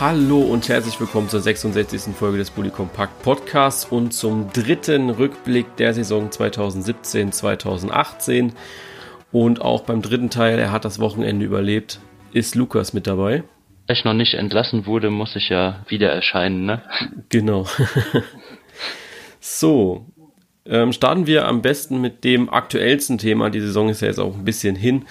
[0.00, 2.14] Hallo und herzlich willkommen zur 66.
[2.14, 8.52] Folge des Bully Compact Podcasts und zum dritten Rückblick der Saison 2017-2018.
[9.32, 11.98] Und auch beim dritten Teil, er hat das Wochenende überlebt,
[12.32, 13.42] ist Lukas mit dabei.
[13.88, 16.80] Da ich noch nicht entlassen wurde, muss ich ja wieder erscheinen, ne?
[17.28, 17.66] Genau.
[19.40, 20.06] so,
[20.64, 23.50] ähm, starten wir am besten mit dem aktuellsten Thema.
[23.50, 25.06] Die Saison ist ja jetzt auch ein bisschen hin.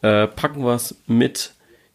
[0.00, 1.52] Äh, packen wir es mit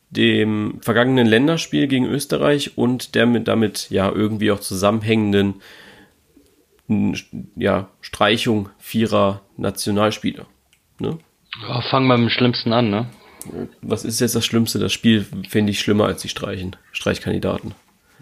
[0.10, 5.56] dem vergangenen Länderspiel gegen Österreich und der mit damit ja irgendwie auch zusammenhängenden
[7.56, 10.46] ja, Streichung vierer Nationalspieler.
[11.00, 11.20] Ne?
[11.68, 13.09] Ja, fangen wir mit dem Schlimmsten an, ne?
[13.81, 14.80] Was ist jetzt das Schlimmste?
[14.80, 17.76] Das Spiel finde ich schlimmer als die Streichen, Streichkandidaten.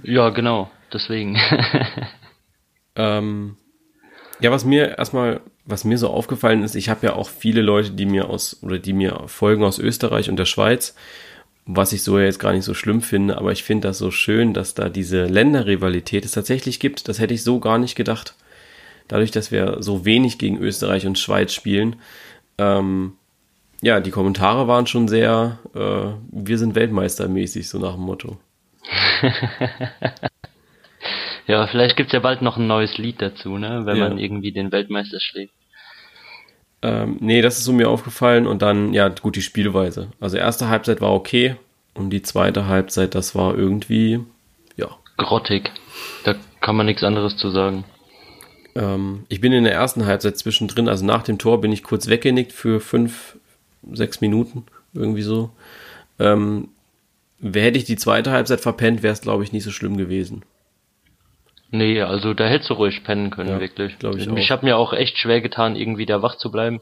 [0.04, 1.38] Ja, genau, deswegen.
[2.96, 3.58] ähm,
[4.40, 7.92] ja, was mir erstmal, was mir so aufgefallen ist, ich habe ja auch viele Leute,
[7.92, 10.96] die mir aus oder die mir folgen aus Österreich und der Schweiz
[11.66, 14.54] was ich so jetzt gar nicht so schlimm finde, aber ich finde das so schön,
[14.54, 17.08] dass da diese Länderrivalität es tatsächlich gibt.
[17.08, 18.36] Das hätte ich so gar nicht gedacht.
[19.08, 21.98] Dadurch, dass wir so wenig gegen Österreich und Schweiz spielen.
[22.58, 23.14] Ähm,
[23.82, 28.38] ja, die Kommentare waren schon sehr, äh, wir sind Weltmeistermäßig, so nach dem Motto.
[31.48, 33.82] ja, vielleicht gibt's ja bald noch ein neues Lied dazu, ne?
[33.86, 34.10] wenn ja.
[34.10, 35.54] man irgendwie den Weltmeister schlägt.
[36.82, 40.10] Ähm, nee, das ist so mir aufgefallen und dann, ja, gut, die Spielweise.
[40.20, 41.56] Also erste Halbzeit war okay
[41.94, 44.20] und die zweite Halbzeit, das war irgendwie,
[44.76, 44.90] ja.
[45.18, 45.72] Grottig.
[46.24, 47.86] Da kann man nichts anderes zu sagen.
[48.76, 52.08] Ähm, ich bin in der ersten Halbzeit zwischendrin, also nach dem Tor bin ich kurz
[52.08, 53.38] weggenickt für fünf,
[53.92, 55.52] sechs Minuten, irgendwie so.
[56.20, 56.70] Ähm,
[57.42, 60.44] hätte ich die zweite Halbzeit verpennt, wäre es, glaube ich, nicht so schlimm gewesen.
[61.72, 63.98] Nee, also da hättest du ruhig pennen können, ja, wirklich.
[64.00, 66.82] Glaub ich ich habe mir auch echt schwer getan, irgendwie da wach zu bleiben,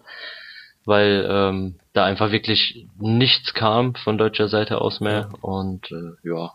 [0.86, 5.30] weil ähm, da einfach wirklich nichts kam von deutscher Seite aus mehr.
[5.42, 6.54] Und äh, ja,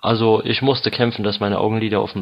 [0.00, 2.20] also ich musste kämpfen, dass meine Augenlider offen.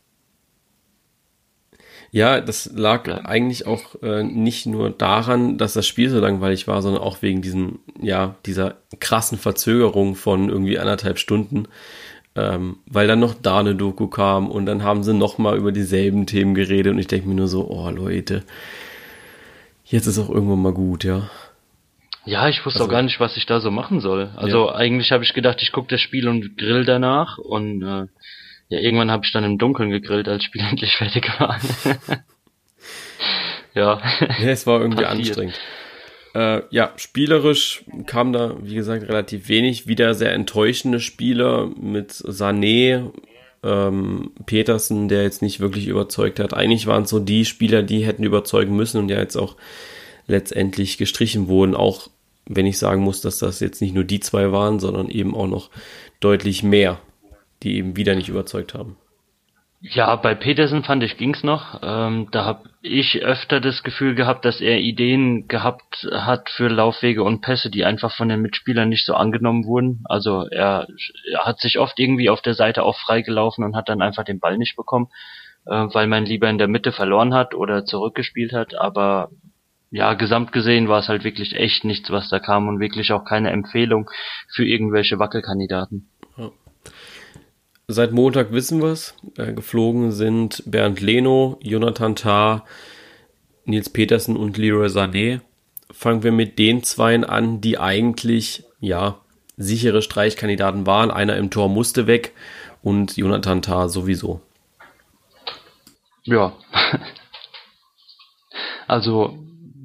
[2.13, 3.25] Ja, das lag ja.
[3.25, 7.41] eigentlich auch äh, nicht nur daran, dass das Spiel so langweilig war, sondern auch wegen
[7.41, 11.69] diesen, ja, dieser krassen Verzögerung von irgendwie anderthalb Stunden
[12.35, 16.27] ähm, weil dann noch da eine Doku kam und dann haben sie nochmal über dieselben
[16.27, 18.43] Themen geredet und ich denke mir nur so, oh Leute,
[19.85, 21.29] jetzt ist auch irgendwann mal gut, ja.
[22.25, 24.31] Ja, ich wusste also, auch gar nicht, was ich da so machen soll.
[24.37, 24.75] Also ja.
[24.77, 28.07] eigentlich habe ich gedacht, ich gucke das Spiel und grill danach und äh,
[28.69, 31.59] ja, irgendwann habe ich dann im Dunkeln gegrillt, als das Spiel endlich fertig war.
[33.75, 34.01] ja.
[34.01, 34.49] ja.
[34.49, 35.29] Es war irgendwie Passiert.
[35.29, 35.61] anstrengend.
[36.35, 39.87] Äh, ja, spielerisch kam da, wie gesagt, relativ wenig.
[39.87, 43.11] Wieder sehr enttäuschende Spieler mit Sané,
[43.63, 46.55] ähm, Petersen, der jetzt nicht wirklich überzeugt hat.
[46.55, 49.57] Eigentlich waren es so die Spieler, die hätten überzeugen müssen und ja jetzt auch
[50.27, 51.75] letztendlich gestrichen wurden.
[51.75, 52.09] Auch
[52.47, 55.47] wenn ich sagen muss, dass das jetzt nicht nur die zwei waren, sondern eben auch
[55.47, 55.71] noch
[56.21, 57.01] deutlich mehr,
[57.63, 58.97] die eben wieder nicht überzeugt haben.
[59.85, 61.81] Ja, bei Petersen fand ich ging's noch.
[61.83, 67.25] Ähm, da habe ich öfter das Gefühl gehabt, dass er Ideen gehabt hat für Laufwege
[67.25, 70.05] und Pässe, die einfach von den Mitspielern nicht so angenommen wurden.
[70.05, 70.87] Also er,
[71.33, 74.39] er hat sich oft irgendwie auf der Seite auch freigelaufen und hat dann einfach den
[74.39, 75.09] Ball nicht bekommen,
[75.67, 78.77] äh, weil man lieber in der Mitte verloren hat oder zurückgespielt hat.
[78.77, 79.31] Aber
[79.91, 83.25] ja, gesamt gesehen war es halt wirklich echt nichts, was da kam und wirklich auch
[83.25, 84.09] keine Empfehlung
[84.49, 86.12] für irgendwelche Wackelkandidaten.
[87.89, 89.15] Seit Montag wissen wir es.
[89.37, 92.65] Äh, geflogen sind Bernd Leno, Jonathan Tah,
[93.65, 95.41] Nils Petersen und Leroy Sané.
[95.91, 99.19] Fangen wir mit den Zweien an, die eigentlich, ja,
[99.57, 101.11] sichere Streichkandidaten waren.
[101.11, 102.33] Einer im Tor musste weg
[102.83, 104.41] und Jonathan Tah sowieso.
[106.25, 106.53] Ja.
[108.87, 109.39] also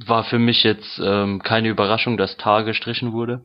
[0.05, 3.43] war für mich jetzt ähm, keine Überraschung, dass Tah gestrichen wurde.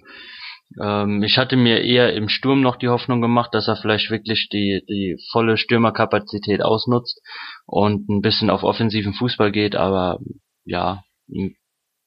[0.80, 4.48] Ähm, ich hatte mir eher im Sturm noch die Hoffnung gemacht, dass er vielleicht wirklich
[4.52, 7.20] die, die volle Stürmerkapazität ausnutzt
[7.66, 10.18] und ein bisschen auf offensiven Fußball geht, aber
[10.64, 11.02] ja,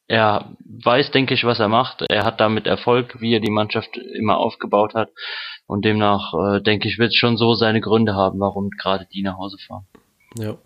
[0.08, 2.04] er weiß, denke ich, was er macht.
[2.10, 5.10] Er hat damit Erfolg, wie er die Mannschaft immer aufgebaut hat.
[5.68, 9.24] Und demnach, äh, denke ich, wird es schon so seine Gründe haben, warum gerade die
[9.24, 9.88] nach Hause fahren.
[10.38, 10.58] Ja.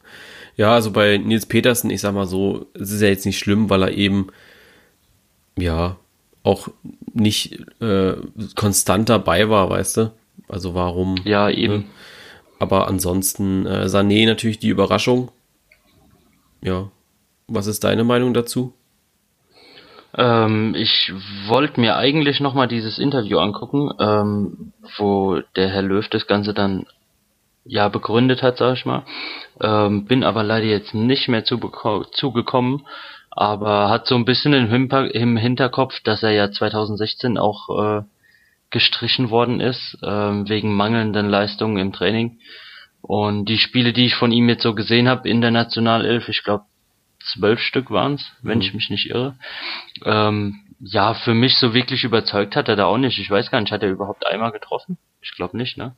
[0.58, 3.70] Ja, also bei Nils Petersen, ich sag mal so, es ist ja jetzt nicht schlimm,
[3.70, 4.28] weil er eben,
[5.58, 5.96] ja,
[6.44, 6.68] auch
[7.14, 8.16] nicht äh,
[8.56, 10.12] konstant dabei war, weißt du?
[10.48, 11.16] Also warum?
[11.26, 11.74] Ja, eben.
[11.74, 11.84] Ne?
[12.60, 15.32] Aber ansonsten äh, Sané natürlich die Überraschung.
[16.62, 16.90] Ja.
[17.48, 18.74] Was ist deine Meinung dazu?
[20.16, 21.14] Ähm, ich
[21.48, 26.86] wollte mir eigentlich nochmal dieses Interview angucken, ähm, wo der Herr Löw das Ganze dann
[27.64, 29.04] ja begründet hat, sag ich mal.
[29.62, 32.88] Ähm, bin aber leider jetzt nicht mehr zugekommen
[33.32, 38.02] aber hat so ein bisschen im, Hinterkopf, dass er ja 2016 auch äh,
[38.70, 42.40] gestrichen worden ist, ähm, wegen mangelnden Leistungen im Training.
[43.02, 46.44] Und die Spiele, die ich von ihm jetzt so gesehen habe in der Nationalelf, ich
[46.44, 46.66] glaube
[47.20, 48.64] zwölf Stück waren's, wenn mhm.
[48.64, 49.36] ich mich nicht irre.
[50.06, 53.20] Ähm, ja, für mich so wirklich überzeugt hat er da auch nicht.
[53.20, 54.98] Ich weiß gar nicht, hat er überhaupt einmal getroffen?
[55.22, 55.96] Ich glaube nicht, ne?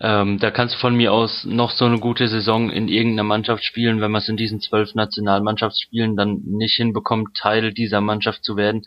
[0.00, 3.64] Ähm, da kannst du von mir aus noch so eine gute Saison in irgendeiner Mannschaft
[3.64, 8.56] spielen, wenn man es in diesen zwölf Nationalmannschaftsspielen dann nicht hinbekommt, Teil dieser Mannschaft zu
[8.56, 8.82] werden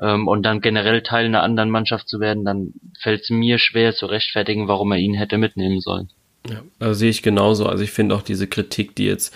[0.00, 3.92] ähm, und dann generell Teil einer anderen Mannschaft zu werden, dann fällt es mir schwer
[3.92, 6.10] zu rechtfertigen, warum er ihn hätte mitnehmen sollen.
[6.48, 7.66] Ja, also sehe ich genauso.
[7.66, 9.34] Also ich finde auch diese Kritik, die jetzt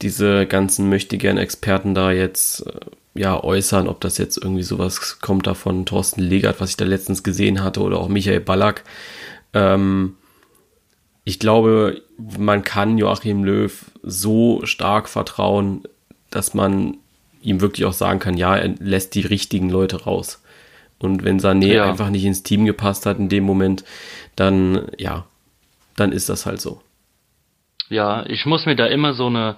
[0.00, 2.80] diese ganzen möchtegern Experten da jetzt äh,
[3.14, 6.86] ja äußern, ob das jetzt irgendwie sowas kommt da von Thorsten Legert, was ich da
[6.86, 8.84] letztens gesehen hatte, oder auch Michael Ballack.
[9.52, 10.14] Ähm,
[11.26, 12.02] ich glaube,
[12.38, 15.82] man kann Joachim Löw so stark vertrauen,
[16.30, 16.98] dass man
[17.42, 20.40] ihm wirklich auch sagen kann, ja, er lässt die richtigen Leute raus.
[21.00, 21.84] Und wenn Sané ja.
[21.84, 23.84] einfach nicht ins Team gepasst hat in dem Moment,
[24.36, 25.26] dann, ja,
[25.96, 26.80] dann ist das halt so.
[27.88, 29.56] Ja, ich muss mir da immer so eine,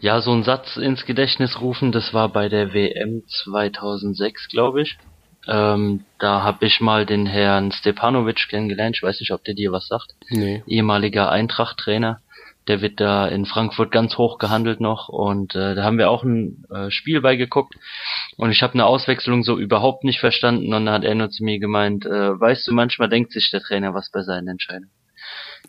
[0.00, 4.98] ja, so einen Satz ins Gedächtnis rufen, das war bei der WM 2006, glaube ich.
[5.48, 8.96] Ähm, da habe ich mal den Herrn Stepanovic kennengelernt.
[8.96, 10.14] Ich weiß nicht, ob der dir was sagt.
[10.28, 10.62] Nee.
[10.66, 12.20] Ehemaliger Eintracht-Trainer.
[12.68, 16.24] Der wird da in Frankfurt ganz hoch gehandelt noch und äh, da haben wir auch
[16.24, 17.76] ein äh, Spiel beigeguckt
[18.36, 21.44] und ich habe eine Auswechslung so überhaupt nicht verstanden und dann hat er nur zu
[21.44, 24.90] mir gemeint, äh, weißt du, manchmal denkt sich der Trainer was bei seinen Entscheidungen.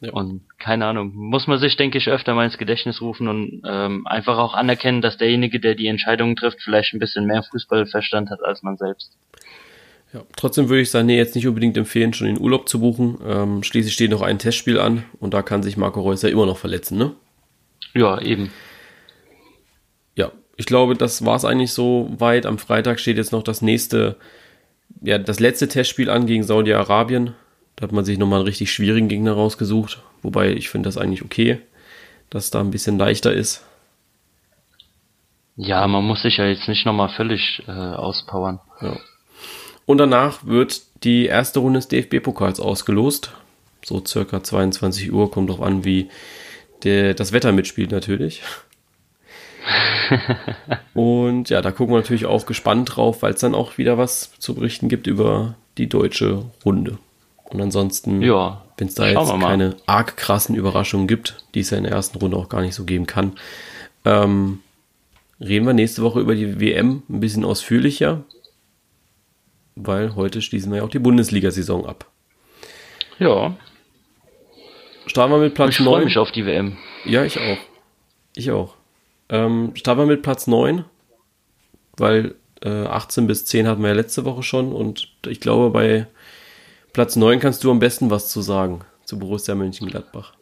[0.01, 0.11] Ja.
[0.11, 4.05] Und keine Ahnung, muss man sich, denke ich, öfter mal ins Gedächtnis rufen und ähm,
[4.07, 8.43] einfach auch anerkennen, dass derjenige, der die Entscheidungen trifft, vielleicht ein bisschen mehr Fußballverstand hat
[8.43, 9.17] als man selbst.
[10.13, 13.17] Ja, trotzdem würde ich Sané jetzt nicht unbedingt empfehlen, schon den Urlaub zu buchen.
[13.25, 16.45] Ähm, schließlich steht noch ein Testspiel an und da kann sich Marco Reus ja immer
[16.45, 17.13] noch verletzen, ne?
[17.93, 18.51] Ja, eben.
[20.15, 22.45] Ja, ich glaube, das war es eigentlich so weit.
[22.45, 24.15] Am Freitag steht jetzt noch das nächste,
[25.01, 27.33] ja, das letzte Testspiel an gegen Saudi-Arabien.
[27.75, 30.01] Da hat man sich nochmal einen richtig schwierigen Gegner rausgesucht.
[30.21, 31.59] Wobei ich finde das eigentlich okay,
[32.29, 33.65] dass da ein bisschen leichter ist.
[35.57, 38.59] Ja, man muss sich ja jetzt nicht nochmal völlig äh, auspowern.
[38.79, 38.97] Ja.
[39.87, 43.31] Und danach wird die erste Runde des DFB-Pokals ausgelost.
[43.83, 46.09] So circa 22 Uhr, kommt drauf an, wie
[46.83, 48.43] der, das Wetter mitspielt natürlich.
[50.93, 54.31] und ja, da gucken wir natürlich auch gespannt drauf, weil es dann auch wieder was
[54.39, 56.97] zu berichten gibt über die deutsche Runde.
[57.45, 61.77] Und ansonsten, ja, wenn es da jetzt keine arg krassen Überraschungen gibt, die es ja
[61.77, 63.33] in der ersten Runde auch gar nicht so geben kann,
[64.03, 64.59] ähm,
[65.39, 68.25] reden wir nächste Woche über die WM ein bisschen ausführlicher
[69.77, 72.05] weil heute schließen wir ja auch die Bundesliga-Saison ab.
[73.19, 73.55] Ja.
[75.05, 75.87] Starten wir mit Platz ich 9.
[75.87, 76.77] Ich freue mich auf die WM.
[77.05, 77.57] Ja, ich auch.
[78.35, 78.75] Ich auch.
[79.29, 80.85] Ähm, starten wir mit Platz 9,
[81.97, 86.07] weil äh, 18 bis 10 hatten wir ja letzte Woche schon und ich glaube, bei
[86.93, 90.33] Platz 9 kannst du am besten was zu sagen zu Borussia Mönchengladbach.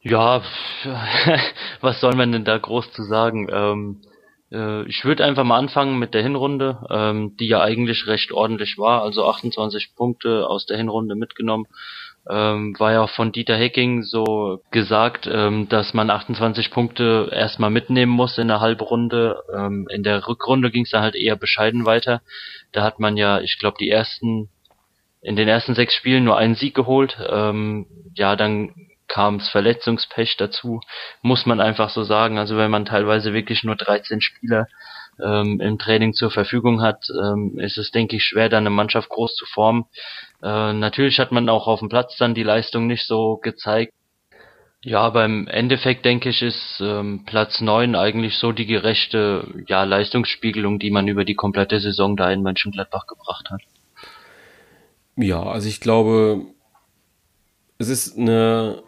[0.00, 0.42] Ja,
[1.80, 3.48] was soll man denn da groß zu sagen?
[3.52, 4.07] Ähm, äh,
[4.50, 9.02] ich würde einfach mal anfangen mit der Hinrunde, ähm, die ja eigentlich recht ordentlich war,
[9.02, 11.66] also 28 Punkte aus der Hinrunde mitgenommen.
[12.30, 17.70] Ähm, war ja auch von Dieter Hecking so gesagt, ähm, dass man 28 Punkte erstmal
[17.70, 19.42] mitnehmen muss in der Halbrunde.
[19.54, 22.20] Ähm, in der Rückrunde ging es dann halt eher bescheiden weiter.
[22.72, 24.50] Da hat man ja, ich glaube, die ersten
[25.22, 27.18] in den ersten sechs Spielen nur einen Sieg geholt.
[27.28, 28.72] Ähm, ja, dann
[29.08, 30.80] kam es Verletzungspech dazu,
[31.22, 32.38] muss man einfach so sagen.
[32.38, 34.68] Also wenn man teilweise wirklich nur 13 Spieler
[35.22, 39.08] ähm, im Training zur Verfügung hat, ähm, ist es, denke ich, schwer, da eine Mannschaft
[39.08, 39.86] groß zu formen.
[40.42, 43.92] Äh, natürlich hat man auch auf dem Platz dann die Leistung nicht so gezeigt.
[44.84, 50.78] Ja, beim Endeffekt denke ich, ist ähm, Platz neun eigentlich so die gerechte ja, Leistungsspiegelung,
[50.78, 53.60] die man über die komplette Saison da in Mönchengladbach gebracht hat.
[55.16, 56.46] Ja, also ich glaube,
[57.78, 58.84] es ist eine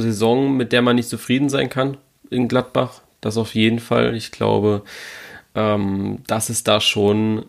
[0.00, 1.96] Saison, mit der man nicht zufrieden sein kann
[2.30, 3.02] in Gladbach.
[3.20, 4.14] Das auf jeden Fall.
[4.14, 4.82] Ich glaube,
[5.54, 7.44] ähm, dass es da schon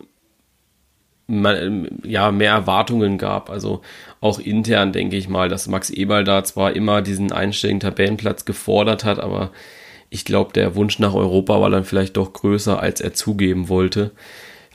[1.28, 3.48] ja, mehr Erwartungen gab.
[3.48, 3.80] Also
[4.20, 9.04] auch intern denke ich mal, dass Max Eberl da zwar immer diesen einstelligen Tabellenplatz gefordert
[9.04, 9.50] hat, aber
[10.10, 14.10] ich glaube, der Wunsch nach Europa war dann vielleicht doch größer, als er zugeben wollte.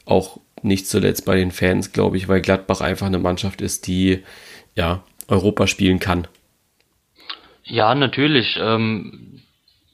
[0.05, 4.23] Auch nicht zuletzt bei den Fans, glaube ich, weil Gladbach einfach eine Mannschaft ist, die
[4.73, 6.27] ja Europa spielen kann.
[7.69, 8.57] Ja, natürlich.
[8.59, 9.41] Ähm,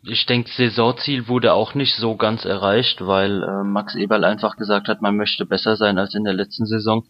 [0.05, 4.87] ich denke, Saisonziel wurde auch nicht so ganz erreicht, weil äh, Max Eberl einfach gesagt
[4.87, 7.05] hat, man möchte besser sein als in der letzten Saison.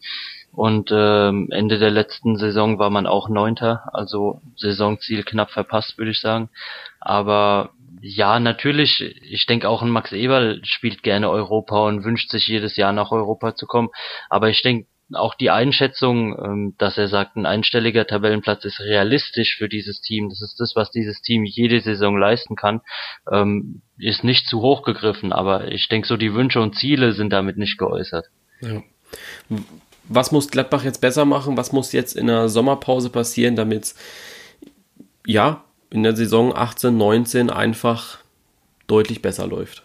[0.52, 6.12] Und ähm, Ende der letzten Saison war man auch Neunter, also Saisonziel knapp verpasst, würde
[6.12, 6.50] ich sagen.
[7.00, 12.48] Aber ja, natürlich, ich denke auch ein Max Eberl spielt gerne Europa und wünscht sich
[12.48, 13.90] jedes Jahr nach Europa zu kommen.
[14.30, 19.58] Aber ich denke, auch die Einschätzung, ähm, dass er sagt, ein einstelliger Tabellenplatz ist realistisch
[19.58, 20.30] für dieses Team.
[20.30, 22.82] Das ist das, was dieses Team jede Saison leisten kann.
[23.32, 27.32] Ähm, ist nicht zu hoch gegriffen, aber ich denke, so die Wünsche und Ziele sind
[27.32, 28.26] damit nicht geäußert.
[28.62, 28.82] Ja.
[30.06, 31.58] Was muss Gladbach jetzt besser machen?
[31.58, 33.94] Was muss jetzt in der Sommerpause passieren, damit
[35.26, 38.20] ja in der Saison 18, 19 einfach
[38.88, 39.84] deutlich besser läuft?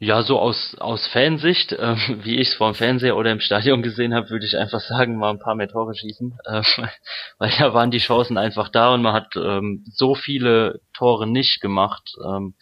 [0.00, 3.82] Ja, so aus, aus Fansicht, äh, wie ich es vor dem Fernseher oder im Stadion
[3.82, 6.38] gesehen habe, würde ich einfach sagen, mal ein paar mehr Tore schießen.
[6.44, 6.62] Äh,
[7.38, 11.60] weil da waren die Chancen einfach da und man hat ähm, so viele Tore nicht
[11.60, 12.12] gemacht.
[12.24, 12.54] Ähm,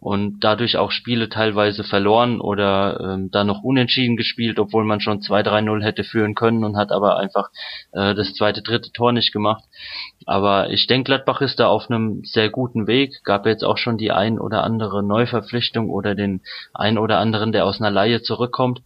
[0.00, 5.20] und dadurch auch Spiele teilweise verloren oder ähm, da noch unentschieden gespielt, obwohl man schon
[5.20, 7.50] 2-3-0 hätte führen können und hat aber einfach
[7.92, 9.64] äh, das zweite, dritte Tor nicht gemacht.
[10.26, 13.24] Aber ich denke, Gladbach ist da auf einem sehr guten Weg.
[13.24, 16.42] Gab jetzt auch schon die ein oder andere Neuverpflichtung oder den
[16.74, 18.82] ein oder anderen, der aus einer Laie zurückkommt.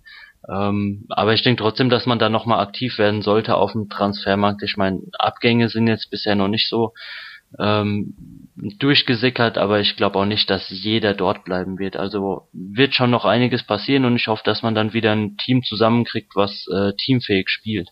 [0.49, 4.63] Ähm, aber ich denke trotzdem, dass man da nochmal aktiv werden sollte auf dem Transfermarkt.
[4.63, 6.95] Ich meine, Abgänge sind jetzt bisher noch nicht so
[7.59, 8.15] ähm,
[8.57, 11.97] durchgesickert, aber ich glaube auch nicht, dass jeder dort bleiben wird.
[11.97, 15.63] Also wird schon noch einiges passieren und ich hoffe, dass man dann wieder ein Team
[15.63, 17.89] zusammenkriegt, was äh, teamfähig spielt.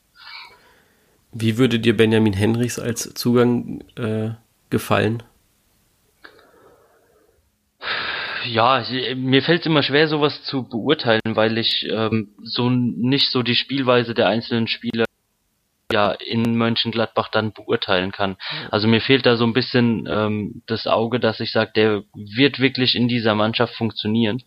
[1.32, 4.30] Wie würde dir Benjamin Henrichs als Zugang äh,
[4.68, 5.22] gefallen?
[8.46, 8.82] Ja,
[9.14, 13.54] mir fällt es immer schwer, sowas zu beurteilen, weil ich ähm, so nicht so die
[13.54, 15.04] Spielweise der einzelnen Spieler
[15.92, 18.36] ja in Mönchengladbach dann beurteilen kann.
[18.70, 22.60] Also mir fehlt da so ein bisschen ähm, das Auge, dass ich sage, der wird
[22.60, 24.42] wirklich in dieser Mannschaft funktionieren.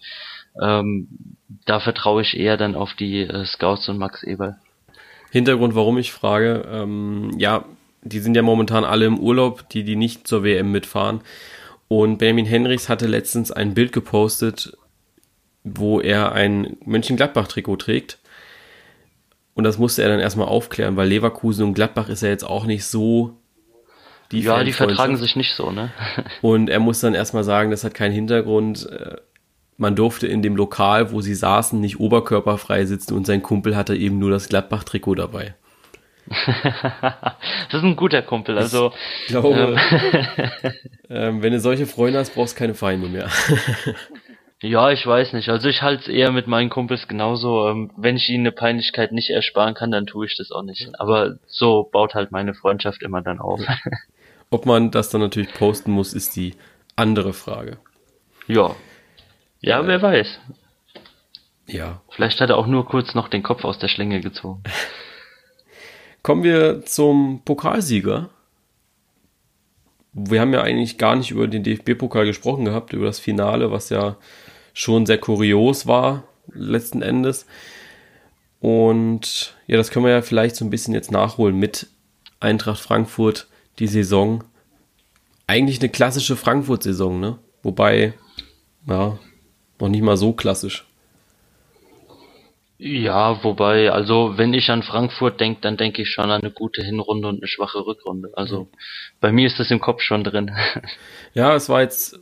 [0.61, 1.07] Ähm,
[1.65, 4.57] da vertraue ich eher dann auf die äh, Scouts und Max Eberl.
[5.31, 7.65] Hintergrund, warum ich frage, ähm, ja,
[8.03, 11.21] die sind ja momentan alle im Urlaub, die die nicht zur WM mitfahren.
[11.87, 14.77] Und Benjamin Henrichs hatte letztens ein Bild gepostet,
[15.63, 18.19] wo er ein Mönchengladbach-Trikot trägt
[19.55, 22.65] und das musste er dann erstmal aufklären, weil Leverkusen und Gladbach ist ja jetzt auch
[22.65, 23.37] nicht so.
[24.31, 25.91] Die ja, die vertragen sich nicht so, ne?
[26.41, 28.89] und er muss dann erstmal sagen, das hat keinen Hintergrund.
[28.89, 29.17] Äh,
[29.77, 33.95] man durfte in dem Lokal, wo sie saßen, nicht oberkörperfrei sitzen und sein Kumpel hatte
[33.95, 35.55] eben nur das Gladbach-Trikot dabei.
[36.27, 38.93] das ist ein guter Kumpel, also.
[39.23, 40.71] Ich glaube, ähm,
[41.09, 43.29] ähm, wenn du solche Freunde hast, brauchst du keine Feinde mehr.
[44.63, 45.49] Ja, ich weiß nicht.
[45.49, 47.67] Also ich halte es eher mit meinen Kumpels genauso.
[47.67, 50.89] Ähm, wenn ich ihnen eine Peinlichkeit nicht ersparen kann, dann tue ich das auch nicht.
[51.01, 53.59] Aber so baut halt meine Freundschaft immer dann auf.
[54.51, 56.55] Ob man das dann natürlich posten muss, ist die
[56.95, 57.77] andere Frage.
[58.47, 58.73] Ja.
[59.59, 60.39] Ja, äh, wer weiß.
[61.67, 62.01] Ja.
[62.11, 64.63] Vielleicht hat er auch nur kurz noch den Kopf aus der Schlinge gezogen.
[66.23, 68.29] Kommen wir zum Pokalsieger.
[70.13, 73.89] Wir haben ja eigentlich gar nicht über den DFB-Pokal gesprochen gehabt, über das Finale, was
[73.89, 74.15] ja
[74.73, 77.45] schon sehr kurios war, letzten Endes.
[78.59, 81.87] Und ja, das können wir ja vielleicht so ein bisschen jetzt nachholen mit
[82.39, 83.47] Eintracht Frankfurt,
[83.79, 84.43] die Saison.
[85.47, 87.39] Eigentlich eine klassische Frankfurt-Saison, ne?
[87.61, 88.13] Wobei,
[88.87, 89.17] ja,
[89.79, 90.85] noch nicht mal so klassisch.
[92.77, 96.83] Ja, wobei, also wenn ich an Frankfurt denke, dann denke ich schon an eine gute
[96.83, 98.31] Hinrunde und eine schwache Rückrunde.
[98.35, 98.67] Also
[99.21, 100.51] bei mir ist das im Kopf schon drin.
[101.33, 102.19] Ja, es war jetzt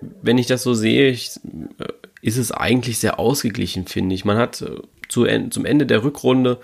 [0.00, 1.30] wenn ich das so sehe, ich,
[1.78, 1.86] äh,
[2.22, 4.24] ist es eigentlich sehr ausgeglichen, finde ich.
[4.24, 6.60] Man hat äh, zu, zum Ende der Rückrunde,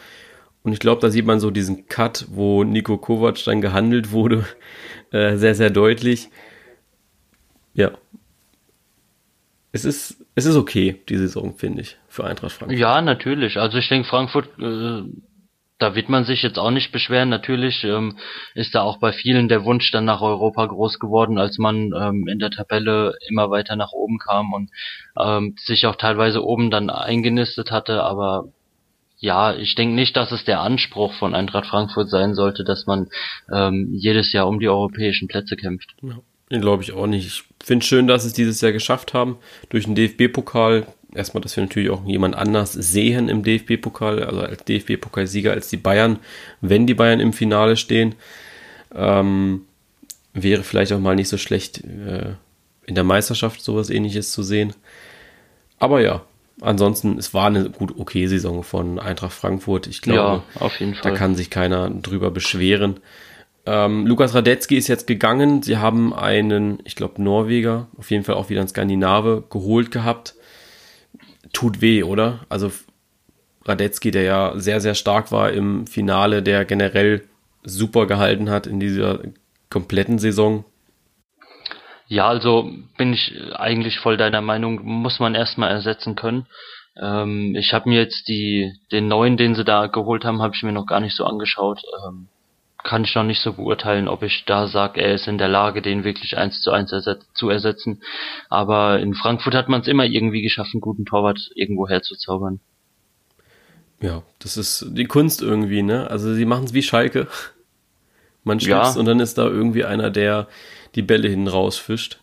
[0.62, 4.44] und ich glaube, da sieht man so diesen Cut, wo Nico Kovac dann gehandelt wurde,
[5.10, 6.28] äh, sehr, sehr deutlich.
[7.72, 7.92] Ja.
[9.72, 12.78] Es ist, es ist okay, die Saison, finde ich, für Eintracht Frankfurt.
[12.78, 13.56] Ja, natürlich.
[13.56, 15.02] Also ich denke, Frankfurt äh,
[15.80, 17.28] da wird man sich jetzt auch nicht beschweren.
[17.28, 18.18] Natürlich ähm,
[18.54, 22.28] ist da auch bei vielen der Wunsch dann nach Europa groß geworden, als man ähm,
[22.28, 24.70] in der Tabelle immer weiter nach oben kam und
[25.18, 28.02] ähm, sich auch teilweise oben dann eingenistet hatte.
[28.02, 28.48] Aber
[29.18, 33.08] ja, ich denke nicht, dass es der Anspruch von Eintracht Frankfurt sein sollte, dass man
[33.52, 35.94] ähm, jedes Jahr um die europäischen Plätze kämpft.
[36.02, 37.26] Ja, glaube ich auch nicht.
[37.26, 39.38] Ich finde schön, dass es dieses Jahr geschafft haben.
[39.68, 44.64] Durch den DFB-Pokal erstmal, dass wir natürlich auch jemand anders sehen im DFB-Pokal, also als
[44.64, 46.18] DFB-Pokalsieger als die Bayern,
[46.60, 48.14] wenn die Bayern im Finale stehen.
[48.94, 49.62] Ähm,
[50.32, 52.34] wäre vielleicht auch mal nicht so schlecht, äh,
[52.86, 54.74] in der Meisterschaft sowas ähnliches zu sehen.
[55.78, 56.22] Aber ja,
[56.60, 59.86] ansonsten, es war eine gut okay Saison von Eintracht Frankfurt.
[59.86, 63.00] Ich glaube, ja, da kann sich keiner drüber beschweren.
[63.66, 65.62] Ähm, Lukas Radetzky ist jetzt gegangen.
[65.62, 70.34] Sie haben einen, ich glaube, Norweger, auf jeden Fall auch wieder ein Skandinave geholt gehabt
[71.52, 72.40] tut weh, oder?
[72.48, 72.70] Also
[73.64, 77.22] Radetzky, der ja sehr, sehr stark war im Finale, der generell
[77.62, 79.20] super gehalten hat in dieser
[79.68, 80.64] kompletten Saison.
[82.08, 86.46] Ja, also bin ich eigentlich voll deiner Meinung, muss man erstmal ersetzen können.
[87.00, 90.62] Ähm, ich habe mir jetzt die den neuen, den sie da geholt haben, habe ich
[90.62, 91.80] mir noch gar nicht so angeschaut.
[92.04, 92.28] Ähm,
[92.82, 95.82] kann ich noch nicht so beurteilen, ob ich da sage, er ist in der Lage,
[95.82, 96.94] den wirklich eins zu eins
[97.34, 98.02] zu ersetzen.
[98.48, 102.60] Aber in Frankfurt hat man es immer irgendwie geschafft, einen guten Torwart irgendwo herzuzaubern.
[104.00, 106.10] Ja, das ist die Kunst irgendwie, ne?
[106.10, 107.28] Also sie machen es wie Schalke.
[108.44, 109.00] Man schubst ja.
[109.00, 110.48] und dann ist da irgendwie einer, der
[110.94, 112.20] die Bälle hin rausfischt.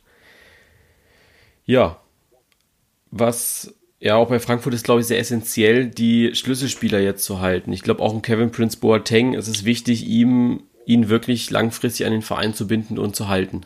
[1.66, 2.00] Ja.
[3.12, 7.74] Was ja auch bei Frankfurt ist, glaube ich, sehr essentiell, die Schlüsselspieler jetzt zu halten.
[7.74, 12.14] Ich glaube auch um Kevin Prince Boateng ist es wichtig, ihm ihn wirklich langfristig an
[12.14, 13.66] den Verein zu binden und zu halten.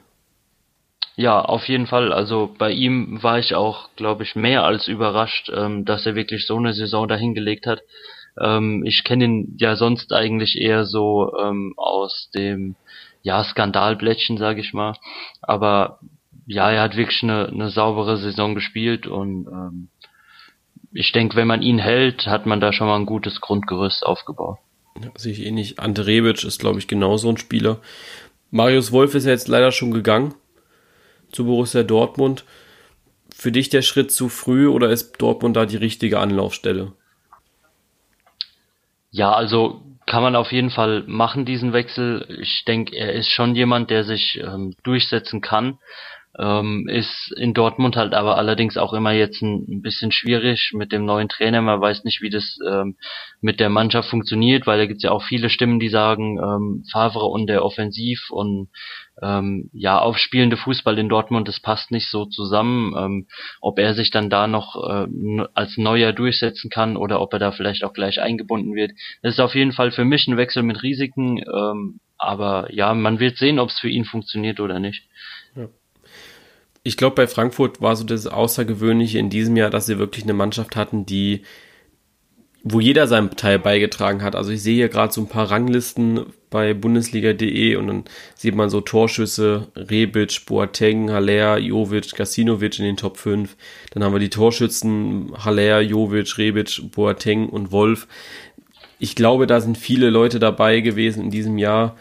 [1.15, 2.11] Ja, auf jeden Fall.
[2.11, 6.47] Also bei ihm war ich auch, glaube ich, mehr als überrascht, ähm, dass er wirklich
[6.47, 7.81] so eine Saison dahingelegt hat.
[8.41, 12.75] Ähm, ich kenne ihn ja sonst eigentlich eher so ähm, aus dem
[13.21, 14.93] ja Skandalblättchen, sage ich mal.
[15.41, 15.99] Aber
[16.47, 19.89] ja, er hat wirklich eine, eine saubere Saison gespielt und ähm,
[20.93, 24.57] ich denke, wenn man ihn hält, hat man da schon mal ein gutes Grundgerüst aufgebaut.
[25.01, 25.79] Ja, sehe ich eh nicht.
[25.79, 27.79] Ante Rebic ist, glaube ich, genauso ein Spieler.
[28.49, 30.33] Marius Wolf ist ja jetzt leider schon gegangen
[31.31, 32.43] zu Borussia Dortmund.
[33.33, 36.91] Für dich der Schritt zu früh oder ist Dortmund da die richtige Anlaufstelle?
[39.09, 42.25] Ja, also kann man auf jeden Fall machen, diesen Wechsel.
[42.41, 45.79] Ich denke, er ist schon jemand, der sich ähm, durchsetzen kann.
[46.39, 51.03] Ähm, ist in Dortmund halt aber allerdings auch immer jetzt ein, bisschen schwierig mit dem
[51.03, 51.61] neuen Trainer.
[51.61, 52.95] Man weiß nicht, wie das ähm,
[53.41, 56.85] mit der Mannschaft funktioniert, weil da gibt es ja auch viele Stimmen, die sagen, ähm,
[56.89, 58.69] Favre und der Offensiv und
[59.21, 62.93] ähm, ja, aufspielende Fußball in Dortmund, das passt nicht so zusammen.
[62.97, 63.27] Ähm,
[63.59, 65.07] ob er sich dann da noch äh,
[65.53, 68.91] als Neuer durchsetzen kann oder ob er da vielleicht auch gleich eingebunden wird.
[69.21, 73.19] Das ist auf jeden Fall für mich ein Wechsel mit Risiken, ähm, aber ja, man
[73.19, 75.03] wird sehen, ob es für ihn funktioniert oder nicht.
[75.55, 75.67] Ja
[76.83, 80.33] ich glaube, bei Frankfurt war so das Außergewöhnliche in diesem Jahr, dass sie wirklich eine
[80.33, 81.43] Mannschaft hatten, die,
[82.63, 84.35] wo jeder seinen Teil beigetragen hat.
[84.35, 88.03] Also ich sehe hier gerade so ein paar Ranglisten bei Bundesliga.de und dann
[88.35, 93.55] sieht man so Torschüsse, Rebic, Boateng, Haller, Jovic, Gasinovic in den Top 5.
[93.91, 98.07] Dann haben wir die Torschützen, Haller, Jovic, Rebic, Boateng und Wolf.
[98.97, 101.95] Ich glaube, da sind viele Leute dabei gewesen in diesem Jahr,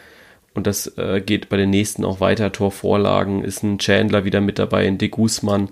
[0.60, 2.52] und das äh, geht bei den nächsten auch weiter.
[2.52, 5.70] Torvorlagen ist ein Chandler wieder mit dabei, ein De Guzman.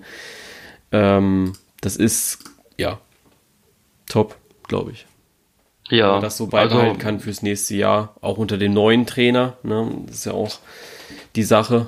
[0.91, 2.39] Ähm, das ist,
[2.75, 2.97] ja,
[4.07, 4.35] top,
[4.67, 5.05] glaube ich.
[5.91, 6.05] Ja.
[6.05, 9.57] Wenn man das so beibehalten also, kann fürs nächste Jahr, auch unter dem neuen Trainer.
[9.61, 9.91] Ne?
[10.07, 10.57] Das ist ja auch
[11.35, 11.85] die Sache,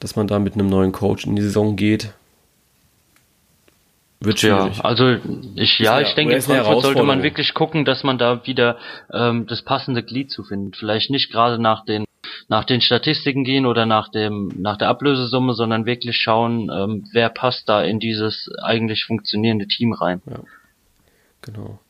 [0.00, 2.12] dass man da mit einem neuen Coach in die Saison geht.
[4.22, 4.76] Wird schwierig.
[4.76, 5.16] Ja, also
[5.54, 8.76] ich ja, ich denke, in Frankfurt sollte man wirklich gucken, dass man da wieder
[9.10, 10.74] ähm, das passende Glied zu finden.
[10.74, 12.04] Vielleicht nicht gerade nach den
[12.48, 17.30] nach den Statistiken gehen oder nach dem nach der Ablösesumme, sondern wirklich schauen, ähm, wer
[17.30, 20.20] passt da in dieses eigentlich funktionierende Team rein.
[20.28, 20.40] Ja.
[21.40, 21.80] Genau.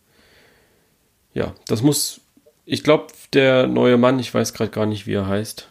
[1.34, 2.20] Ja, das muss.
[2.64, 5.68] Ich glaube, der neue Mann, ich weiß gerade gar nicht, wie er heißt.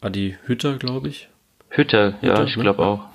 [0.00, 1.28] Adi Hütter, glaube ich.
[1.68, 2.62] Hütter, Hütter ja, ich ne?
[2.62, 3.12] glaube auch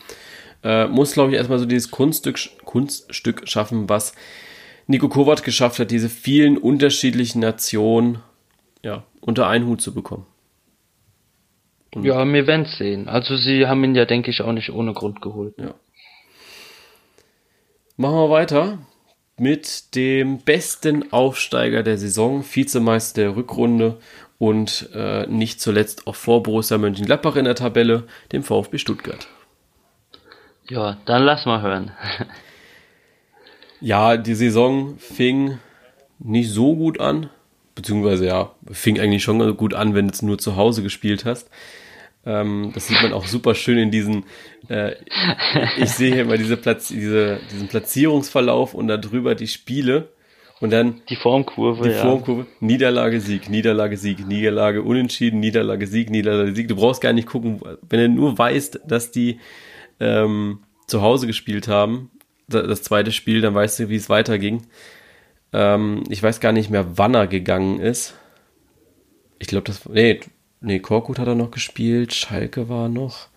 [0.67, 4.13] äh, muss, glaube ich, erstmal so dieses Kunststück, Kunststück schaffen, was
[4.85, 8.19] Nico Kovac geschafft hat, diese vielen unterschiedlichen Nationen
[8.83, 10.25] ja, unter einen Hut zu bekommen.
[11.95, 13.07] Und ja, wir werden es sehen.
[13.07, 15.55] Also sie haben ihn ja, denke ich, auch nicht ohne Grund geholt.
[15.57, 15.73] Ja.
[17.95, 18.79] Machen wir weiter
[19.37, 23.99] mit dem besten Aufsteiger der Saison, Vizemeister der Rückrunde
[24.37, 28.03] und äh, nicht zuletzt auch vor Borussia Mönchengladbach in der Tabelle,
[28.33, 29.29] dem VfB Stuttgart.
[30.69, 31.91] Ja, dann lass mal hören.
[33.81, 35.59] ja, die Saison fing
[36.19, 37.29] nicht so gut an,
[37.75, 41.49] beziehungsweise ja, fing eigentlich schon gut an, wenn du es nur zu Hause gespielt hast.
[42.25, 44.25] Ähm, das sieht man auch super schön in diesen,
[44.67, 44.95] äh,
[45.77, 50.09] ich sehe hier immer diese Platz, diese, diesen Platzierungsverlauf und darüber die Spiele.
[50.59, 52.01] Und dann die Formkurve, die ja.
[52.01, 56.67] Formkurve, Niederlage, Sieg, Niederlage, Sieg, Niederlage, Unentschieden, Niederlage, Sieg, Niederlage, Sieg.
[56.67, 59.39] Du brauchst gar nicht gucken, wenn du nur weißt, dass die
[59.99, 62.11] ähm, zu Hause gespielt haben,
[62.47, 64.67] das zweite Spiel, dann weißt du, wie es weiterging.
[65.53, 68.15] Ähm, ich weiß gar nicht mehr, wann er gegangen ist.
[69.39, 69.87] Ich glaube, das.
[69.87, 70.21] Nee,
[70.61, 73.27] nee, Korkut hat er noch gespielt, Schalke war noch.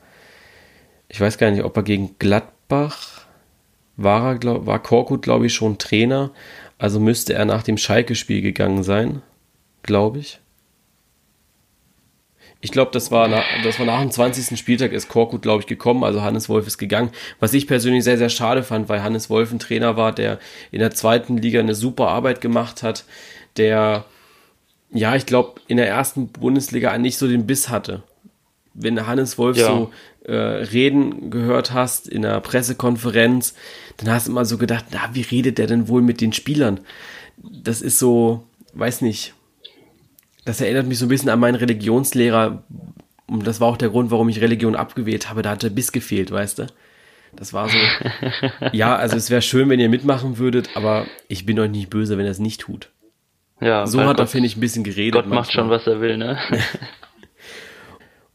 [1.09, 3.27] Ich weiß gar nicht, ob er gegen Gladbach
[3.96, 6.31] war, er, glaub, war Korkut, glaube ich, schon Trainer.
[6.79, 9.23] Also müsste er nach dem Schalke-Spiel gegangen sein,
[9.83, 10.40] glaube ich.
[12.62, 14.59] Ich glaube, das war nach, das war nach dem 20.
[14.59, 17.11] Spieltag ist Korkut, glaube ich, gekommen, also Hannes Wolf ist gegangen.
[17.38, 20.38] Was ich persönlich sehr, sehr schade fand, weil Hannes Wolf ein Trainer war, der
[20.70, 23.05] in der zweiten Liga eine super Arbeit gemacht hat,
[23.57, 24.05] der,
[24.92, 28.03] ja, ich glaube, in der ersten Bundesliga nicht so den Biss hatte.
[28.75, 29.66] Wenn Hannes Wolf ja.
[29.66, 29.90] so
[30.25, 33.55] äh, Reden gehört hast in einer Pressekonferenz,
[33.96, 36.81] dann hast du immer so gedacht, na, wie redet der denn wohl mit den Spielern?
[37.38, 38.44] Das ist so,
[38.75, 39.33] weiß nicht,
[40.44, 42.64] das erinnert mich so ein bisschen an meinen Religionslehrer.
[43.26, 45.42] Und das war auch der Grund, warum ich Religion abgewählt habe.
[45.42, 46.66] Da hat der Biss gefehlt, weißt du?
[47.37, 47.79] Das war so.
[48.72, 52.18] ja, also es wäre schön, wenn ihr mitmachen würdet, aber ich bin euch nicht böse,
[52.18, 52.90] wenn er es nicht tut.
[53.61, 55.14] Ja, so hat Gott, er, finde ich, ein bisschen geredet.
[55.14, 55.40] Gott manchmal.
[55.40, 56.38] macht schon, was er will, ne?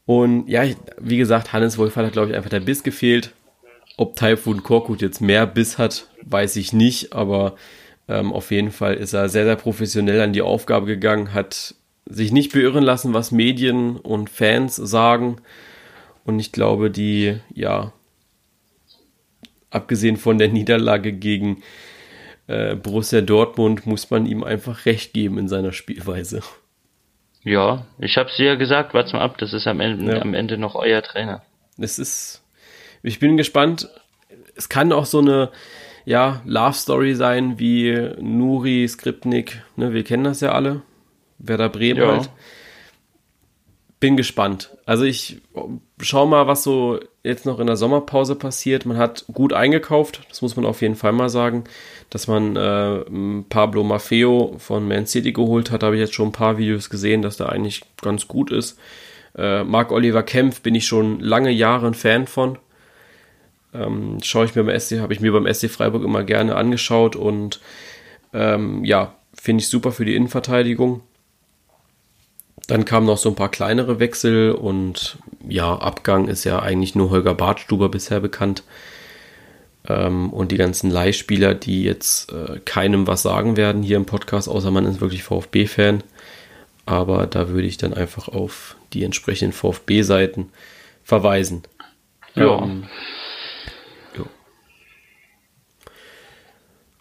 [0.06, 0.62] Und ja,
[1.00, 3.32] wie gesagt, Hannes Wolf hat, glaube ich, einfach der Biss gefehlt.
[3.96, 7.56] Ob Typhoon Korkut jetzt mehr Biss hat, weiß ich nicht, aber
[8.08, 11.74] ähm, auf jeden Fall ist er sehr, sehr professionell an die Aufgabe gegangen, hat
[12.06, 15.38] sich nicht beirren lassen, was Medien und Fans sagen.
[16.24, 17.92] Und ich glaube, die, ja,
[19.70, 21.62] abgesehen von der Niederlage gegen
[22.46, 26.42] äh, Borussia Dortmund, muss man ihm einfach recht geben in seiner Spielweise.
[27.42, 30.20] Ja, ich habe es dir ja gesagt, warte mal ab, das ist am Ende, ja.
[30.20, 31.42] am Ende noch euer Trainer.
[31.78, 32.42] Es ist,
[33.02, 33.88] ich bin gespannt.
[34.56, 35.50] Es kann auch so eine,
[36.04, 40.82] ja, Love Story sein wie Nuri, Skripnik, ne, wir kennen das ja alle.
[41.38, 42.12] Werder Bremen ja.
[42.12, 42.30] halt.
[43.98, 44.76] Bin gespannt.
[44.84, 45.40] Also ich
[46.00, 48.84] schau mal, was so jetzt noch in der Sommerpause passiert.
[48.84, 51.64] Man hat gut eingekauft, das muss man auf jeden Fall mal sagen
[52.10, 55.82] dass man äh, Pablo Maffeo von Man City geholt hat.
[55.82, 58.78] Da habe ich jetzt schon ein paar Videos gesehen, dass der eigentlich ganz gut ist.
[59.36, 62.58] Äh, Marc Oliver Kempf bin ich schon lange Jahre ein Fan von.
[63.74, 67.16] Ähm, schaue ich mir beim SC, habe ich mir beim SC Freiburg immer gerne angeschaut
[67.16, 67.60] und
[68.32, 71.02] ähm, ja, finde ich super für die Innenverteidigung.
[72.66, 77.10] Dann kamen noch so ein paar kleinere Wechsel und ja, Abgang ist ja eigentlich nur
[77.10, 78.64] Holger Bartstuber bisher bekannt.
[79.88, 84.48] Ähm, und die ganzen Leihspieler, die jetzt äh, keinem was sagen werden hier im Podcast,
[84.48, 86.02] außer man ist wirklich VfB-Fan.
[86.86, 90.50] Aber da würde ich dann einfach auf die entsprechenden VfB-Seiten
[91.04, 91.62] verweisen.
[92.34, 92.62] Ja.
[92.62, 92.84] Ähm,
[94.16, 94.24] ja.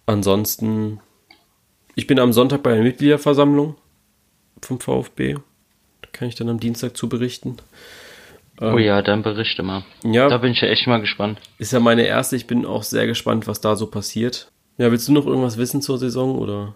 [0.06, 1.00] Ansonsten,
[1.96, 3.76] ich bin am Sonntag bei der Mitgliederversammlung
[4.62, 5.38] vom VfB.
[6.16, 7.58] Kann ich dann am Dienstag zu berichten.
[8.62, 9.84] Ähm, oh ja, dann berichte mal.
[10.04, 10.30] Ja.
[10.30, 11.40] Da bin ich ja echt mal gespannt.
[11.58, 12.38] Ist ja meine erste.
[12.38, 14.50] Ich bin auch sehr gespannt, was da so passiert.
[14.78, 16.74] Ja, willst du noch irgendwas wissen zur Saison oder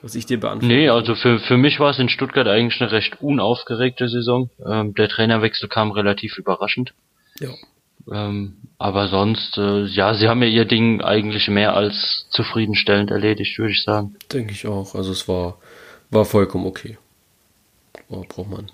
[0.00, 0.72] was ich dir beantworte?
[0.72, 4.48] Nee, also für, für mich war es in Stuttgart eigentlich eine recht unaufgeregte Saison.
[4.64, 6.94] Ähm, der Trainerwechsel kam relativ überraschend.
[7.40, 7.50] Ja.
[8.12, 13.58] Ähm, aber sonst, äh, ja, sie haben ja ihr Ding eigentlich mehr als zufriedenstellend erledigt,
[13.58, 14.14] würde ich sagen.
[14.32, 14.94] Denke ich auch.
[14.94, 15.58] Also es war,
[16.10, 16.96] war vollkommen okay.
[18.08, 18.70] Oh, braucht man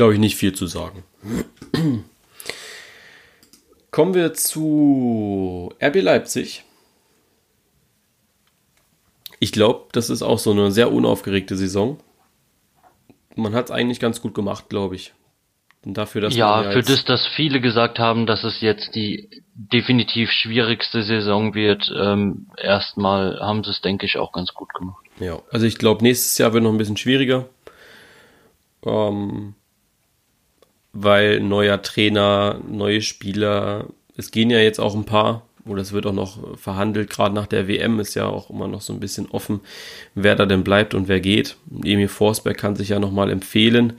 [0.00, 1.04] glaube ich, nicht viel zu sagen.
[3.90, 6.64] Kommen wir zu RB Leipzig.
[9.40, 11.98] Ich glaube, das ist auch so eine sehr unaufgeregte Saison.
[13.36, 15.12] Man hat es eigentlich ganz gut gemacht, glaube ich.
[15.84, 19.42] Und dafür, dass ja, ja für das, dass viele gesagt haben, dass es jetzt die
[19.52, 25.04] definitiv schwierigste Saison wird, ähm, erstmal haben sie es, denke ich, auch ganz gut gemacht.
[25.18, 27.50] Ja, also ich glaube, nächstes Jahr wird noch ein bisschen schwieriger.
[28.84, 29.54] Ähm,
[30.92, 36.06] weil neuer Trainer, neue Spieler, es gehen ja jetzt auch ein paar, oder es wird
[36.06, 39.30] auch noch verhandelt, gerade nach der WM ist ja auch immer noch so ein bisschen
[39.30, 39.60] offen,
[40.14, 41.56] wer da denn bleibt und wer geht.
[41.84, 43.94] Emil Forsberg kann sich ja nochmal empfehlen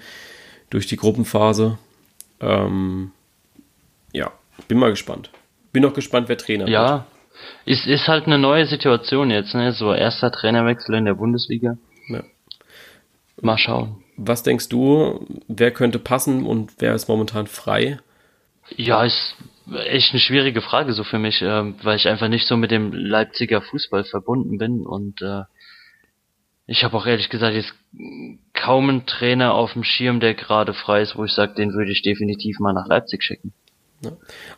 [0.70, 1.78] durch die Gruppenphase.
[2.40, 3.12] Ähm,
[4.12, 4.32] ja,
[4.68, 5.30] bin mal gespannt.
[5.72, 6.90] Bin auch gespannt, wer Trainer ja, wird.
[6.90, 7.06] Ja,
[7.66, 9.72] ist, ist halt eine neue Situation jetzt, ne?
[9.72, 11.78] So erster Trainerwechsel in der Bundesliga.
[12.10, 12.24] Ja.
[13.42, 14.04] Mal schauen.
[14.24, 18.00] Was denkst du, wer könnte passen und wer ist momentan frei?
[18.78, 19.36] Ja, ist
[19.86, 22.94] echt eine schwierige Frage so für mich, äh, weil ich einfach nicht so mit dem
[22.94, 25.44] Leipziger Fußball verbunden bin und äh,
[26.68, 27.74] ich habe auch ehrlich gesagt jetzt
[28.54, 31.92] kaum einen Trainer auf dem Schirm, der gerade frei ist, wo ich sage, den würde
[31.92, 33.52] ich definitiv mal nach Leipzig schicken.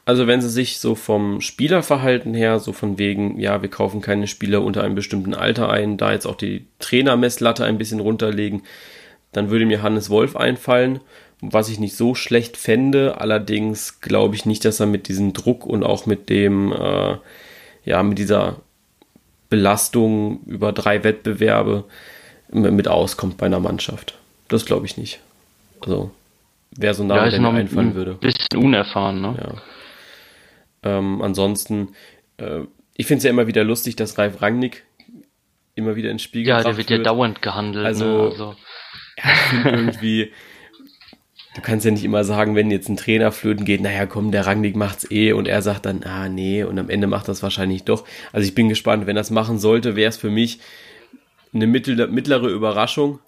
[0.06, 4.28] Also wenn sie sich so vom Spielerverhalten her, so von wegen, ja, wir kaufen keine
[4.28, 8.64] Spieler unter einem bestimmten Alter ein, da jetzt auch die Trainermesslatte ein bisschen runterlegen,
[9.34, 11.00] dann würde mir Hannes Wolf einfallen,
[11.42, 13.20] was ich nicht so schlecht fände.
[13.20, 17.18] Allerdings glaube ich nicht, dass er mit diesem Druck und auch mit dem, äh,
[17.84, 18.58] ja, mit dieser
[19.50, 21.84] Belastung über drei Wettbewerbe
[22.50, 24.16] mit auskommt bei einer Mannschaft.
[24.48, 25.20] Das glaube ich nicht.
[25.82, 26.12] Also,
[26.72, 28.14] wer so nah ja, der mir einfallen ein würde.
[28.16, 29.36] Bisschen unerfahren, ne?
[30.84, 30.98] Ja.
[30.98, 31.90] Ähm, ansonsten,
[32.38, 32.62] äh,
[32.96, 34.84] ich finde es ja immer wieder lustig, dass Ralf Rangnick
[35.76, 37.86] immer wieder ins Spiel Ja, der wird, wird ja dauernd gehandelt.
[37.86, 38.30] Also, ne?
[38.30, 38.56] also
[39.18, 40.32] ja, irgendwie,
[41.56, 44.46] du kannst ja nicht immer sagen, wenn jetzt ein Trainer flöten geht, naja, komm, der
[44.46, 47.84] Rangnick macht's eh und er sagt dann, ah, nee, und am Ende macht das wahrscheinlich
[47.84, 48.06] doch.
[48.32, 50.60] Also ich bin gespannt, wenn das machen sollte, wäre es für mich
[51.54, 53.20] eine mittlere Überraschung.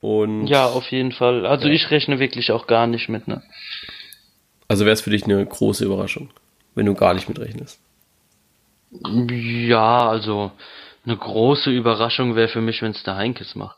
[0.00, 1.46] Und ja, auf jeden Fall.
[1.46, 1.74] Also ja.
[1.74, 3.42] ich rechne wirklich auch gar nicht mit, ne?
[4.68, 6.30] Also wäre es für dich eine große Überraschung,
[6.74, 7.80] wenn du gar nicht mitrechnest.
[8.90, 10.50] Ja, also
[11.06, 13.76] eine große Überraschung wäre für mich, wenn es der Heinkes macht.